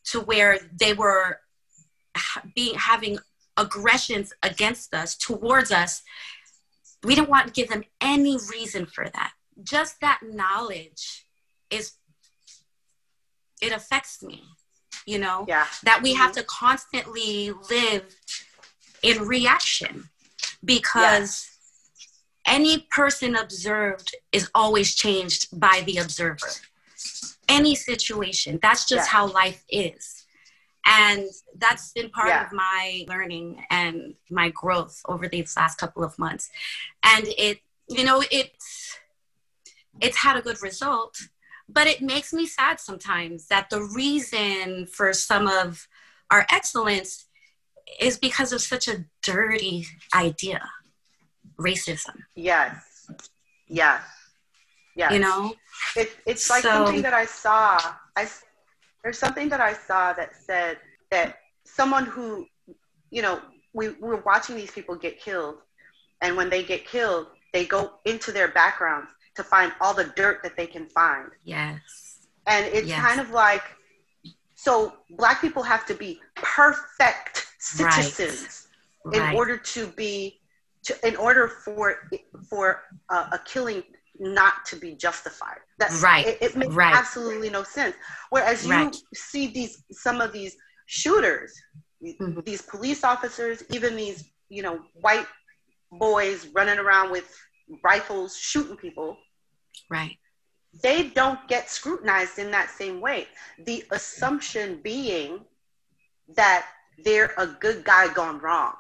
to 0.06 0.22
where 0.22 0.60
they 0.78 0.94
were 0.94 1.40
being 2.56 2.76
having 2.76 3.20
aggressions 3.58 4.34
against 4.44 4.94
us 4.94 5.16
towards 5.16 5.72
us 5.72 6.04
we 7.04 7.16
don't 7.16 7.30
want 7.30 7.48
to 7.48 7.54
give 7.54 7.70
them 7.70 7.84
any 8.02 8.38
reason 8.52 8.86
for 8.86 9.08
that. 9.10 9.32
Just 9.64 10.02
that 10.02 10.20
knowledge 10.24 11.26
is, 11.70 11.94
it 13.62 13.72
affects 13.72 14.22
me, 14.22 14.44
you 15.06 15.20
know? 15.20 15.46
Yeah. 15.48 15.66
That 15.84 16.02
we 16.02 16.14
mm-hmm. 16.14 16.22
have 16.22 16.32
to 16.34 16.44
constantly 16.44 17.52
live 17.70 18.16
in 19.02 19.24
reaction 19.28 20.10
because 20.64 21.50
any 22.46 22.88
person 22.90 23.36
observed 23.36 24.16
is 24.32 24.50
always 24.56 24.96
changed 24.96 25.60
by 25.60 25.84
the 25.86 25.98
observer. 25.98 26.48
Any 27.50 27.76
situation, 27.76 28.60
that's 28.62 28.86
just 28.86 29.10
how 29.10 29.28
life 29.28 29.64
is. 29.70 30.26
And 30.86 31.28
that's 31.58 31.92
been 31.92 32.10
part 32.10 32.30
yeah. 32.30 32.46
of 32.46 32.54
my 32.54 33.06
learning 33.10 33.66
and 33.70 34.16
my 34.30 34.50
growth 34.50 35.02
over 35.08 35.28
these 35.28 35.56
last 35.58 35.78
couple 35.78 36.04
of 36.04 36.18
months. 36.18 36.50
And 37.04 37.28
it, 37.38 37.60
you 37.90 38.06
know, 38.06 38.24
it's 38.32 38.98
it's 40.00 40.18
had 40.18 40.38
a 40.38 40.42
good 40.42 40.62
result, 40.62 41.18
but 41.70 41.88
it 41.88 42.02
makes 42.02 42.34
me 42.34 42.46
sad 42.46 42.80
sometimes 42.80 43.48
that 43.48 43.70
the 43.70 43.82
reason 43.82 44.88
for 44.88 45.14
some 45.14 45.48
of 45.48 45.88
our 46.30 46.46
excellence 46.52 47.28
is 48.00 48.18
because 48.18 48.52
of 48.54 48.62
such 48.62 48.88
a 48.88 49.06
dirty 49.24 49.86
idea 50.14 50.62
racism. 51.60 52.16
Yes. 52.36 53.10
Yes. 53.68 54.04
Yes. 54.96 55.12
You 55.12 55.20
know? 55.20 55.54
It, 55.96 56.12
it's 56.26 56.50
like 56.50 56.64
so, 56.64 56.70
something 56.70 57.02
that 57.02 57.14
i 57.14 57.26
saw. 57.26 57.80
I 58.16 58.28
there's 59.04 59.20
something 59.20 59.48
that 59.50 59.62
i 59.62 59.74
saw 59.74 60.12
that 60.14 60.36
said 60.36 60.78
that 61.12 61.38
someone 61.66 62.06
who 62.06 62.46
you 63.10 63.22
know 63.22 63.40
we, 63.74 63.90
we 63.90 64.08
were 64.10 64.24
watching 64.26 64.56
these 64.56 64.72
people 64.72 64.96
get 64.96 65.20
killed 65.20 65.58
and 66.22 66.36
when 66.36 66.50
they 66.50 66.64
get 66.64 66.86
killed 66.86 67.28
they 67.54 67.66
go 67.66 67.94
into 68.06 68.32
their 68.32 68.48
backgrounds 68.50 69.12
to 69.38 69.44
find 69.44 69.72
all 69.80 69.94
the 69.94 70.12
dirt 70.16 70.44
that 70.44 70.58
they 70.58 70.68
can 70.68 70.86
find 70.88 71.30
yes 71.46 72.28
and 72.48 72.66
it's 72.66 72.88
yes. 72.88 73.00
kind 73.00 73.20
of 73.20 73.30
like 73.32 73.64
so 74.56 74.94
black 75.12 75.40
people 75.40 75.64
have 75.64 75.86
to 75.86 75.94
be 75.94 76.20
perfect 76.36 77.48
citizens 77.60 78.68
right. 79.06 79.16
in 79.16 79.22
right. 79.22 79.36
order 79.36 79.58
to 79.58 79.88
be 79.88 80.40
to, 80.84 81.08
in 81.08 81.16
order 81.16 81.48
for 81.48 82.10
for 82.50 82.84
uh, 83.10 83.30
a 83.34 83.40
killing 83.40 83.84
not 84.20 84.66
to 84.66 84.76
be 84.76 84.96
justified. 84.96 85.60
That's 85.78 86.02
right. 86.02 86.26
It, 86.26 86.38
it 86.42 86.56
makes 86.56 86.74
right. 86.74 86.96
absolutely 86.96 87.50
no 87.50 87.64
sense. 87.64 87.96
Whereas 88.30 88.66
you 88.66 88.92
see 89.14 89.48
these 89.48 89.84
some 89.92 90.22
of 90.22 90.34
these 90.34 90.56
shooters, 90.88 91.54
mm-hmm. 92.04 92.40
these 92.46 92.62
police 92.62 93.04
officers, 93.04 93.64
even 93.70 93.96
these 93.96 94.32
you 94.50 94.64
know 94.64 94.80
white 95.02 95.28
boys 95.92 96.48
running 96.54 96.80
around 96.80 97.12
with 97.12 97.34
rifles 97.84 98.38
shooting 98.38 98.78
people. 98.78 99.18
Right. 99.90 100.18
They 100.84 101.10
don't 101.10 101.40
get 101.48 101.70
scrutinized 101.70 102.40
in 102.40 102.52
that 102.52 102.70
same 102.70 103.02
way. 103.02 103.28
The 103.66 103.84
assumption 103.92 104.80
being 104.84 105.40
that 106.36 106.66
they're 107.04 107.34
a 107.38 107.48
good 107.48 107.84
guy 107.84 108.14
gone 108.14 108.40
wrong. 108.40 108.74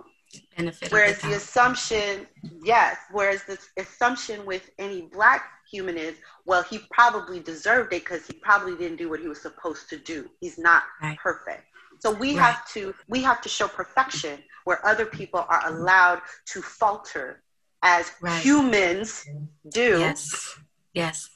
Benefit 0.57 0.91
whereas 0.91 1.19
the, 1.21 1.29
the 1.29 1.35
assumption, 1.35 2.27
yes, 2.63 2.97
whereas 3.11 3.43
the 3.43 3.57
assumption 3.77 4.45
with 4.45 4.69
any 4.77 5.03
black 5.03 5.45
human 5.71 5.97
is, 5.97 6.15
well, 6.45 6.63
he 6.63 6.79
probably 6.91 7.39
deserved 7.39 7.93
it 7.93 8.03
because 8.03 8.27
he 8.27 8.33
probably 8.33 8.75
didn't 8.75 8.97
do 8.97 9.09
what 9.09 9.19
he 9.19 9.27
was 9.27 9.41
supposed 9.41 9.89
to 9.89 9.97
do. 9.97 10.29
He's 10.41 10.57
not 10.57 10.83
right. 11.01 11.17
perfect. 11.17 11.63
So 11.99 12.11
we 12.11 12.37
right. 12.37 12.43
have 12.43 12.67
to 12.73 12.93
we 13.07 13.23
have 13.23 13.41
to 13.41 13.49
show 13.49 13.67
perfection 13.67 14.39
where 14.65 14.85
other 14.85 15.05
people 15.05 15.45
are 15.49 15.61
allowed 15.65 16.21
to 16.47 16.61
falter 16.61 17.41
as 17.81 18.11
right. 18.21 18.41
humans 18.41 19.25
do. 19.69 19.99
Yes. 19.99 20.59
Yes. 20.97 21.29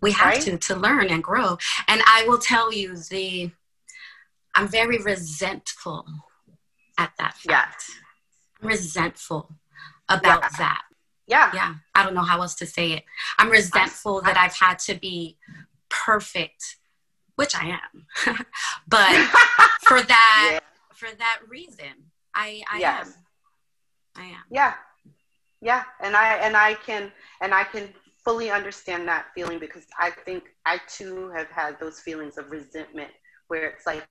We 0.00 0.12
have 0.12 0.40
to 0.40 0.56
to 0.56 0.74
learn 0.74 1.08
and 1.10 1.22
grow. 1.22 1.58
And 1.86 2.00
I 2.06 2.24
will 2.26 2.38
tell 2.38 2.72
you 2.72 2.96
the 2.96 3.50
I'm 4.54 4.68
very 4.68 4.98
resentful 4.98 6.06
at 6.98 7.12
that 7.18 7.34
fact. 7.36 7.84
Yeah. 8.62 8.68
Resentful 8.68 9.50
about 10.08 10.42
yeah. 10.42 10.48
that. 10.58 10.82
Yeah. 11.26 11.50
Yeah. 11.54 11.74
I 11.94 12.04
don't 12.04 12.14
know 12.14 12.22
how 12.22 12.40
else 12.40 12.54
to 12.56 12.66
say 12.66 12.92
it. 12.92 13.04
I'm 13.38 13.50
resentful 13.50 14.22
that 14.22 14.36
I've 14.36 14.56
had 14.56 14.78
to 14.80 14.94
be 14.94 15.38
perfect, 15.88 16.76
which 17.36 17.54
I 17.54 17.78
am. 17.78 18.06
but 18.88 19.12
for 19.82 20.00
that 20.02 20.50
yeah. 20.54 20.58
for 20.94 21.08
that 21.16 21.40
reason, 21.48 22.10
I 22.34 22.62
I 22.70 22.78
yes. 22.78 23.08
am. 24.16 24.24
I 24.24 24.26
am. 24.28 24.44
Yeah. 24.50 24.74
Yeah. 25.60 25.84
And 26.00 26.16
I 26.16 26.34
and 26.36 26.56
I 26.56 26.74
can 26.74 27.12
and 27.40 27.54
I 27.54 27.64
can 27.64 27.92
fully 28.24 28.50
understand 28.50 29.08
that 29.08 29.26
feeling 29.34 29.58
because 29.58 29.86
I 29.98 30.10
think 30.10 30.44
I 30.64 30.80
too 30.88 31.30
have 31.30 31.48
had 31.48 31.78
those 31.80 32.00
feelings 32.00 32.38
of 32.38 32.50
resentment 32.50 33.10
where 33.48 33.68
it's 33.68 33.86
like, 33.86 34.06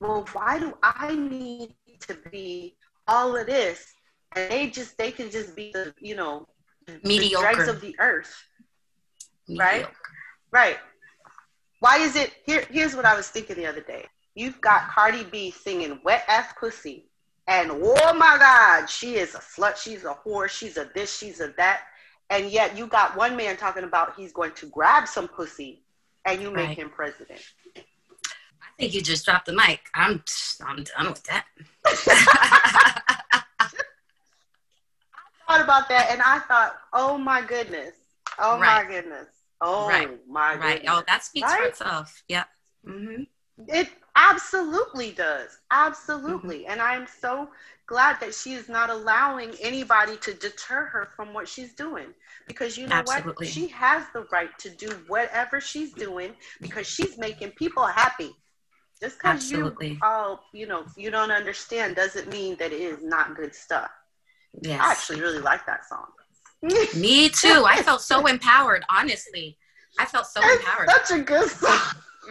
well, 0.00 0.26
why 0.32 0.58
do 0.58 0.76
I 0.82 1.14
need 1.14 1.74
to 2.00 2.16
be 2.30 2.76
all 3.06 3.36
of 3.36 3.46
this? 3.46 3.92
And 4.34 4.50
they 4.50 4.70
just 4.70 4.96
they 4.96 5.10
can 5.10 5.30
just 5.30 5.54
be 5.54 5.70
the 5.72 5.92
you 6.00 6.14
know 6.14 6.46
mediocre 7.04 7.48
the 7.48 7.54
dregs 7.54 7.68
of 7.68 7.80
the 7.80 7.96
earth, 7.98 8.34
mediocre. 9.48 9.66
right? 9.66 9.88
Right. 10.52 10.78
Why 11.80 11.98
is 11.98 12.16
it 12.16 12.32
here? 12.46 12.64
Here's 12.70 12.94
what 12.94 13.04
I 13.04 13.14
was 13.16 13.28
thinking 13.28 13.56
the 13.56 13.66
other 13.66 13.80
day. 13.80 14.06
You've 14.34 14.60
got 14.60 14.88
Cardi 14.88 15.24
B 15.24 15.50
singing 15.50 16.00
"Wet 16.04 16.24
Ass 16.28 16.52
Pussy," 16.58 17.10
and 17.48 17.70
oh 17.72 18.14
my 18.14 18.36
God, 18.38 18.88
she 18.88 19.16
is 19.16 19.34
a 19.34 19.38
slut. 19.38 19.76
She's 19.76 20.04
a 20.04 20.16
whore. 20.24 20.48
She's 20.48 20.76
a 20.76 20.88
this. 20.94 21.16
She's 21.16 21.40
a 21.40 21.52
that. 21.56 21.82
And 22.30 22.50
yet 22.50 22.78
you 22.78 22.86
got 22.86 23.16
one 23.16 23.36
man 23.36 23.56
talking 23.56 23.84
about 23.84 24.14
he's 24.16 24.32
going 24.32 24.52
to 24.52 24.66
grab 24.66 25.06
some 25.08 25.28
pussy, 25.28 25.82
and 26.24 26.40
you 26.40 26.50
make 26.50 26.68
right. 26.68 26.78
him 26.78 26.90
president 26.90 27.40
I 28.80 28.82
think 28.84 28.94
you 28.94 29.02
just 29.02 29.26
dropped 29.26 29.44
the 29.44 29.52
mic. 29.52 29.80
I'm 29.94 30.22
I'm 30.66 30.84
done 30.84 31.10
with 31.10 31.22
that. 31.24 31.44
I 31.86 33.42
thought 35.46 35.60
about 35.62 35.88
that 35.90 36.10
and 36.10 36.22
I 36.22 36.38
thought, 36.38 36.78
oh 36.94 37.18
my 37.18 37.42
goodness. 37.42 37.94
Oh 38.38 38.58
right. 38.58 38.84
my 38.86 38.90
goodness. 38.90 39.26
Oh 39.60 39.86
right. 39.86 40.08
my 40.26 40.54
goodness. 40.54 40.70
Right. 40.70 40.84
Oh, 40.88 41.02
that 41.06 41.24
speaks 41.24 41.52
for 41.52 41.62
itself. 41.64 42.22
Yep. 42.28 42.48
Mm-hmm. 42.86 43.22
It 43.68 43.88
absolutely 44.16 45.12
does. 45.12 45.58
Absolutely. 45.70 46.60
Mm-hmm. 46.60 46.72
And 46.72 46.80
I'm 46.80 47.06
so 47.06 47.48
glad 47.86 48.20
that 48.20 48.34
she 48.34 48.54
is 48.54 48.68
not 48.68 48.90
allowing 48.90 49.52
anybody 49.60 50.16
to 50.18 50.34
deter 50.34 50.84
her 50.86 51.08
from 51.16 51.32
what 51.34 51.48
she's 51.48 51.74
doing. 51.74 52.06
Because 52.46 52.76
you 52.76 52.86
know 52.86 52.96
absolutely. 52.96 53.46
what? 53.46 53.48
She 53.48 53.68
has 53.68 54.04
the 54.12 54.26
right 54.32 54.56
to 54.58 54.70
do 54.70 54.88
whatever 55.08 55.60
she's 55.60 55.92
doing 55.92 56.32
because 56.60 56.86
she's 56.86 57.18
making 57.18 57.50
people 57.52 57.86
happy. 57.86 58.32
Just 59.00 59.18
because 59.18 59.50
you 59.50 59.74
oh 60.02 60.40
you 60.52 60.66
know 60.66 60.84
you 60.94 61.10
don't 61.10 61.30
understand 61.30 61.96
doesn't 61.96 62.30
mean 62.30 62.54
that 62.58 62.70
it 62.70 62.82
is 62.82 63.02
not 63.02 63.34
good 63.34 63.54
stuff. 63.54 63.90
Yes. 64.60 64.78
I 64.78 64.92
actually 64.92 65.20
really 65.22 65.38
like 65.38 65.64
that 65.64 65.88
song. 65.88 66.06
Me 66.62 67.30
too. 67.30 67.64
I 67.66 67.82
felt 67.82 68.02
so 68.02 68.26
empowered, 68.34 68.84
honestly. 68.90 69.56
I 69.98 70.04
felt 70.04 70.26
so 70.26 70.40
it's 70.42 70.62
empowered. 70.62 70.90
Such 70.90 71.18
a 71.18 71.22
good 71.22 71.48
song. 71.48 71.78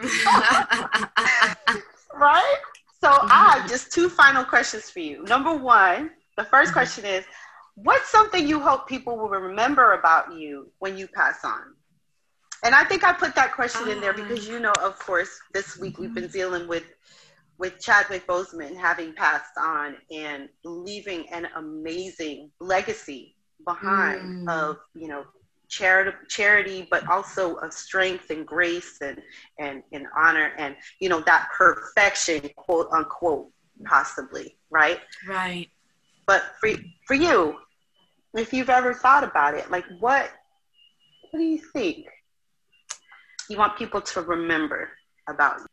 right? 2.14 2.56
So 3.00 3.10
mm-hmm. 3.10 3.28
I 3.30 3.58
have 3.58 3.68
just 3.68 3.92
two 3.92 4.08
final 4.08 4.44
questions 4.44 4.90
for 4.90 5.00
you. 5.00 5.24
Number 5.24 5.54
one, 5.54 6.10
the 6.36 6.42
1st 6.42 6.48
mm-hmm. 6.48 6.72
question 6.72 7.04
is 7.04 7.24
what's 7.74 8.10
something 8.10 8.46
you 8.46 8.60
hope 8.60 8.88
people 8.88 9.16
will 9.16 9.28
remember 9.28 9.94
about 9.94 10.34
you 10.34 10.70
when 10.78 10.96
you 10.96 11.08
pass 11.08 11.44
on? 11.44 11.74
And 12.62 12.74
I 12.74 12.84
think 12.84 13.04
I 13.04 13.12
put 13.12 13.34
that 13.36 13.54
question 13.54 13.88
in 13.88 14.00
there 14.00 14.12
because 14.12 14.46
you 14.46 14.60
know, 14.60 14.72
of 14.82 14.98
course, 14.98 15.30
this 15.54 15.78
week 15.78 15.98
we've 15.98 16.14
been 16.14 16.28
dealing 16.28 16.68
with 16.68 16.84
with 17.58 17.78
Chadwick 17.78 18.26
Boseman 18.26 18.74
having 18.74 19.12
passed 19.12 19.52
on 19.58 19.96
and 20.10 20.48
leaving 20.64 21.28
an 21.30 21.46
amazing 21.56 22.50
legacy 22.58 23.36
behind 23.66 24.48
mm. 24.48 24.50
of 24.50 24.78
you 24.94 25.08
know 25.08 25.24
charity 25.70 26.16
charity 26.28 26.86
but 26.90 27.08
also 27.08 27.54
of 27.56 27.72
strength 27.72 28.30
and 28.30 28.46
grace 28.46 28.98
and 29.00 29.22
and 29.58 29.82
and 29.92 30.06
honor 30.16 30.52
and 30.58 30.76
you 31.00 31.08
know 31.08 31.20
that 31.20 31.48
perfection 31.56 32.42
quote 32.56 32.88
unquote 32.92 33.48
possibly 33.86 34.58
right 34.70 35.00
right 35.26 35.68
but 36.26 36.42
for 36.60 36.70
for 37.06 37.14
you 37.14 37.56
if 38.34 38.52
you've 38.52 38.68
ever 38.68 38.92
thought 38.92 39.24
about 39.24 39.54
it 39.54 39.70
like 39.70 39.84
what 40.00 40.30
what 41.30 41.38
do 41.38 41.44
you 41.44 41.58
think 41.72 42.06
you 43.50 43.58
want 43.58 43.76
people 43.76 44.00
to 44.00 44.22
remember 44.22 44.90
about 45.28 45.58
you? 45.58 45.66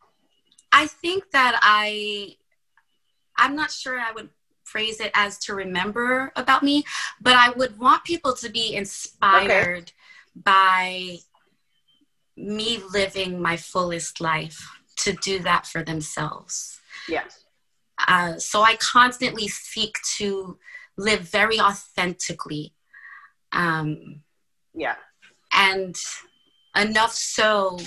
I 0.72 0.88
think 0.88 1.32
that 1.32 1.60
I, 1.62 2.36
I'm 3.38 3.56
not 3.56 3.72
sure 3.72 4.00
I 4.00 4.12
would 4.12 4.30
phrase 4.68 5.00
it 5.00 5.12
as 5.14 5.38
to 5.40 5.56
remember 5.56 6.32
about 6.36 6.64
me, 6.64 6.84
but 7.22 7.36
I 7.36 7.50
would 7.52 7.80
want 7.80 8.04
people 8.04 8.34
to 8.36 8.50
be 8.50 8.76
inspired 8.76 9.92
okay. 9.92 10.44
by 10.44 11.18
me 12.36 12.82
living 12.94 13.42
my 13.42 13.58
fullest 13.58 14.22
life 14.22 14.70
to 14.98 15.14
do 15.14 15.40
that 15.40 15.66
for 15.66 15.84
themselves. 15.84 16.80
Yes. 17.08 17.46
Uh, 18.08 18.38
so 18.38 18.62
I 18.62 18.76
constantly 18.76 19.48
seek 19.48 19.96
to 20.18 20.58
live 20.98 21.22
very 21.22 21.60
authentically. 21.60 22.74
Um, 23.52 24.22
yeah. 24.74 24.96
And 25.54 25.96
enough 26.76 27.14
so 27.14 27.80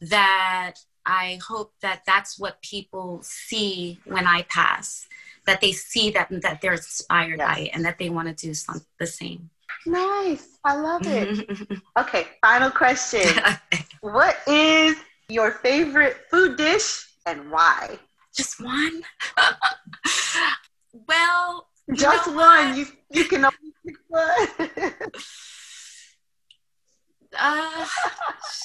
that 0.00 0.74
I 1.04 1.38
hope 1.46 1.72
that 1.82 2.02
that's 2.06 2.38
what 2.38 2.60
people 2.62 3.20
see 3.22 4.00
when 4.04 4.26
I 4.26 4.42
pass, 4.42 5.06
that 5.46 5.60
they 5.60 5.72
see 5.72 6.10
that 6.10 6.28
that 6.42 6.60
they're 6.60 6.74
inspired 6.74 7.38
yes. 7.38 7.48
by 7.48 7.60
it 7.62 7.70
and 7.74 7.84
that 7.84 7.98
they 7.98 8.10
want 8.10 8.28
to 8.28 8.46
do 8.46 8.54
some, 8.54 8.82
the 8.98 9.06
same. 9.06 9.50
Nice. 9.86 10.58
I 10.64 10.76
love 10.76 11.02
it. 11.06 11.48
okay, 11.98 12.26
final 12.40 12.70
question. 12.70 13.22
what 14.00 14.36
is 14.46 14.96
your 15.28 15.52
favorite 15.52 16.16
food 16.30 16.56
dish 16.56 17.06
and 17.24 17.50
why? 17.50 17.98
Just 18.34 18.60
one? 18.60 19.02
well, 21.08 21.68
just 21.94 22.34
one. 22.34 22.76
You 22.76 22.86
you 23.10 23.24
can 23.24 23.44
only 23.44 23.72
pick 23.86 23.96
one. 24.08 24.92
uh, 27.38 27.86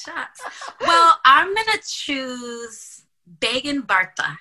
shucks. 0.03 0.41
Well, 0.82 1.19
I'm 1.23 1.53
gonna 1.53 1.79
choose 1.88 3.03
Baingan 3.39 3.86
Bharta. 3.86 4.38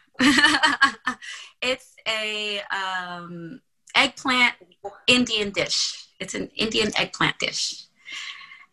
it's 1.63 1.90
a 2.11 2.61
um, 2.71 3.61
eggplant 3.95 4.55
Indian 5.07 5.51
dish. 5.51 6.07
It's 6.19 6.35
an 6.35 6.51
Indian 6.57 6.91
eggplant 6.97 7.39
dish. 7.39 7.85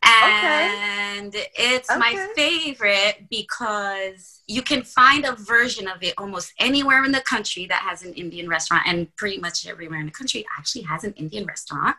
And 0.04 1.36
okay. 1.36 1.48
it's 1.56 1.90
okay. 1.90 2.00
my 2.00 2.28
favorite 2.36 3.26
because 3.30 4.42
you 4.48 4.62
can 4.62 4.84
find 4.84 5.26
a 5.26 5.34
version 5.34 5.88
of 5.88 6.02
it 6.02 6.14
almost 6.18 6.54
anywhere 6.60 7.04
in 7.04 7.12
the 7.12 7.22
country 7.22 7.66
that 7.68 7.82
has 7.82 8.04
an 8.04 8.14
Indian 8.14 8.48
restaurant, 8.48 8.84
and 8.86 9.14
pretty 9.16 9.40
much 9.40 9.68
everywhere 9.68 10.00
in 10.00 10.06
the 10.06 10.12
country 10.12 10.46
actually 10.58 10.84
has 10.84 11.04
an 11.04 11.14
Indian 11.14 11.46
restaurant. 11.46 11.98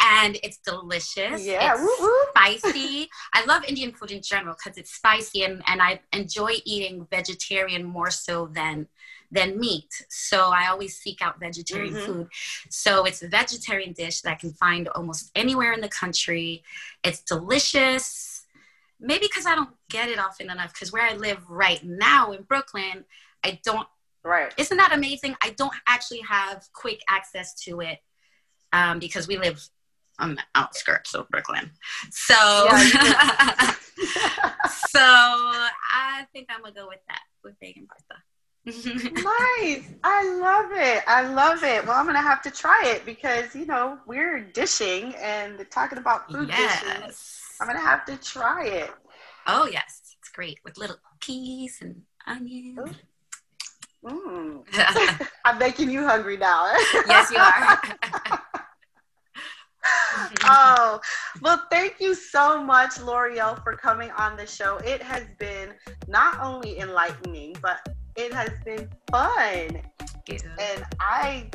And 0.00 0.38
it's 0.44 0.58
delicious. 0.58 1.44
Yeah, 1.44 1.72
it's 1.72 1.80
woo-woo. 1.80 2.26
spicy. 2.30 3.08
I 3.32 3.44
love 3.46 3.64
Indian 3.64 3.92
food 3.92 4.12
in 4.12 4.22
general 4.22 4.54
because 4.54 4.78
it's 4.78 4.92
spicy, 4.92 5.42
and, 5.42 5.62
and 5.66 5.82
I 5.82 6.00
enjoy 6.12 6.52
eating 6.64 7.06
vegetarian 7.10 7.84
more 7.84 8.10
so 8.10 8.46
than 8.46 8.86
than 9.30 9.58
meat. 9.58 9.90
So 10.08 10.50
I 10.50 10.68
always 10.68 10.98
seek 10.98 11.20
out 11.20 11.40
vegetarian 11.40 11.94
mm-hmm. 11.94 12.06
food. 12.06 12.28
So 12.70 13.04
it's 13.04 13.22
a 13.22 13.28
vegetarian 13.28 13.92
dish 13.92 14.22
that 14.22 14.30
I 14.32 14.34
can 14.34 14.52
find 14.52 14.88
almost 14.88 15.30
anywhere 15.34 15.72
in 15.72 15.80
the 15.80 15.88
country. 15.88 16.62
It's 17.04 17.22
delicious. 17.22 18.46
Maybe 19.00 19.26
because 19.26 19.46
I 19.46 19.54
don't 19.54 19.70
get 19.90 20.08
it 20.08 20.18
often 20.18 20.50
enough, 20.50 20.72
because 20.72 20.92
where 20.92 21.04
I 21.04 21.14
live 21.14 21.48
right 21.48 21.82
now 21.84 22.32
in 22.32 22.42
Brooklyn, 22.42 23.04
I 23.44 23.60
don't. 23.64 23.86
Right. 24.24 24.52
Isn't 24.56 24.76
that 24.76 24.92
amazing? 24.92 25.36
I 25.42 25.50
don't 25.50 25.74
actually 25.86 26.20
have 26.20 26.66
quick 26.72 27.00
access 27.08 27.54
to 27.62 27.80
it 27.80 27.98
um, 28.72 28.98
because 28.98 29.28
we 29.28 29.38
live 29.38 29.62
on 30.18 30.34
the 30.34 30.42
outskirts 30.56 31.14
of 31.14 31.28
Brooklyn. 31.28 31.70
So, 32.10 32.34
yeah, 32.34 33.70
so 34.88 35.00
I 35.00 36.26
think 36.32 36.48
I'm 36.50 36.62
gonna 36.62 36.74
go 36.74 36.88
with 36.88 36.98
that 37.06 37.20
with 37.44 37.54
Baingan 37.60 37.86
Bharta 37.86 38.18
nice. 38.66 39.84
I 40.04 40.38
love 40.40 40.72
it. 40.72 41.02
I 41.06 41.22
love 41.22 41.62
it. 41.62 41.86
Well, 41.86 41.98
I'm 41.98 42.06
gonna 42.06 42.20
have 42.20 42.42
to 42.42 42.50
try 42.50 42.82
it 42.86 43.06
because 43.06 43.54
you 43.54 43.66
know 43.66 43.98
we're 44.06 44.40
dishing 44.40 45.14
and 45.16 45.64
talking 45.70 45.98
about 45.98 46.30
food 46.30 46.48
yes. 46.48 46.82
dishes. 46.82 47.40
I'm 47.60 47.66
gonna 47.66 47.80
have 47.80 48.04
to 48.06 48.16
try 48.16 48.66
it. 48.66 48.90
Oh 49.46 49.66
yes, 49.66 50.16
it's 50.18 50.28
great 50.30 50.58
with 50.64 50.76
little 50.76 50.98
peas 51.20 51.78
and 51.80 52.02
onions. 52.26 52.90
Mm. 54.04 54.62
I'm 55.44 55.58
making 55.58 55.90
you 55.90 56.06
hungry 56.06 56.36
now. 56.36 56.72
yes, 57.08 57.30
you 57.32 57.38
are. 57.38 57.98
oh, 60.44 61.00
well, 61.42 61.64
thank 61.70 61.96
you 61.98 62.14
so 62.14 62.62
much, 62.62 63.00
L'Oreal, 63.00 63.62
for 63.62 63.74
coming 63.74 64.10
on 64.12 64.36
the 64.36 64.46
show. 64.46 64.76
It 64.78 65.02
has 65.02 65.24
been 65.38 65.74
not 66.06 66.40
only 66.40 66.78
enlightening, 66.78 67.56
but 67.60 67.88
it 68.18 68.34
has 68.34 68.50
been 68.64 68.88
fun. 69.10 69.80
Yeah. 70.26 70.38
And 70.58 70.84
I, 71.00 71.48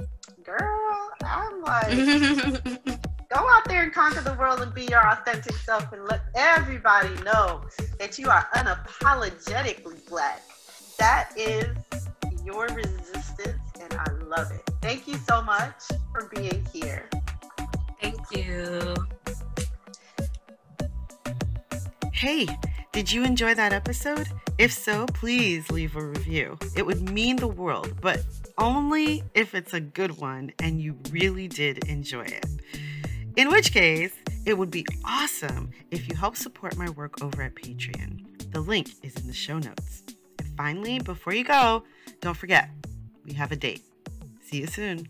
girl, 0.44 1.12
I'm 1.24 1.62
like, 1.62 2.64
go 3.30 3.48
out 3.50 3.68
there 3.68 3.84
and 3.84 3.94
conquer 3.94 4.22
the 4.22 4.36
world 4.40 4.62
and 4.62 4.74
be 4.74 4.86
your 4.90 5.06
authentic 5.06 5.56
self 5.58 5.92
and 5.92 6.06
let 6.06 6.22
everybody 6.36 7.14
know 7.24 7.66
that 8.00 8.18
you 8.18 8.30
are 8.30 8.48
unapologetically 8.56 10.08
black. 10.08 10.42
That 10.98 11.32
is 11.36 11.76
your 12.46 12.68
resistance, 12.68 13.60
and 13.82 13.94
I 13.94 14.12
love 14.26 14.50
it. 14.52 14.70
Thank 14.82 15.08
you 15.08 15.16
so 15.28 15.42
much 15.42 15.82
for 16.14 16.30
being 16.34 16.66
here. 16.72 17.10
Thank 18.02 18.20
you. 18.32 18.96
Hey, 22.14 22.48
did 22.94 23.12
you 23.12 23.26
enjoy 23.26 23.54
that 23.54 23.74
episode? 23.74 24.30
If 24.64 24.72
so, 24.72 25.06
please 25.08 25.70
leave 25.70 25.98
a 25.98 26.06
review. 26.06 26.58
It 26.74 26.86
would 26.86 27.10
mean 27.10 27.36
the 27.36 27.50
world, 27.50 28.00
but 28.00 28.22
only 28.58 29.22
if 29.34 29.54
it's 29.54 29.74
a 29.74 29.82
good 29.82 30.18
one 30.20 30.54
and 30.60 30.80
you 30.80 30.98
really 31.12 31.50
did 31.50 31.80
enjoy 31.90 32.22
it. 32.22 32.46
In 33.36 33.50
which 33.50 33.74
case, 33.74 34.14
it 34.46 34.58
would 34.58 34.72
be 34.72 34.86
awesome 35.04 35.72
if 35.92 36.08
you 36.08 36.16
help 36.16 36.38
support 36.38 36.78
my 36.78 36.90
work 36.92 37.22
over 37.22 37.42
at 37.42 37.56
Patreon. 37.56 38.52
The 38.54 38.62
link 38.62 38.88
is 39.04 39.14
in 39.18 39.28
the 39.28 39.34
show 39.34 39.60
notes. 39.60 40.04
And 40.40 40.48
finally, 40.56 41.00
before 41.00 41.34
you 41.34 41.44
go, 41.44 41.84
don't 42.22 42.38
forget, 42.38 42.70
we 43.26 43.34
have 43.34 43.52
a 43.52 43.58
date. 43.58 43.84
See 44.44 44.62
you 44.62 44.68
soon. 44.68 45.10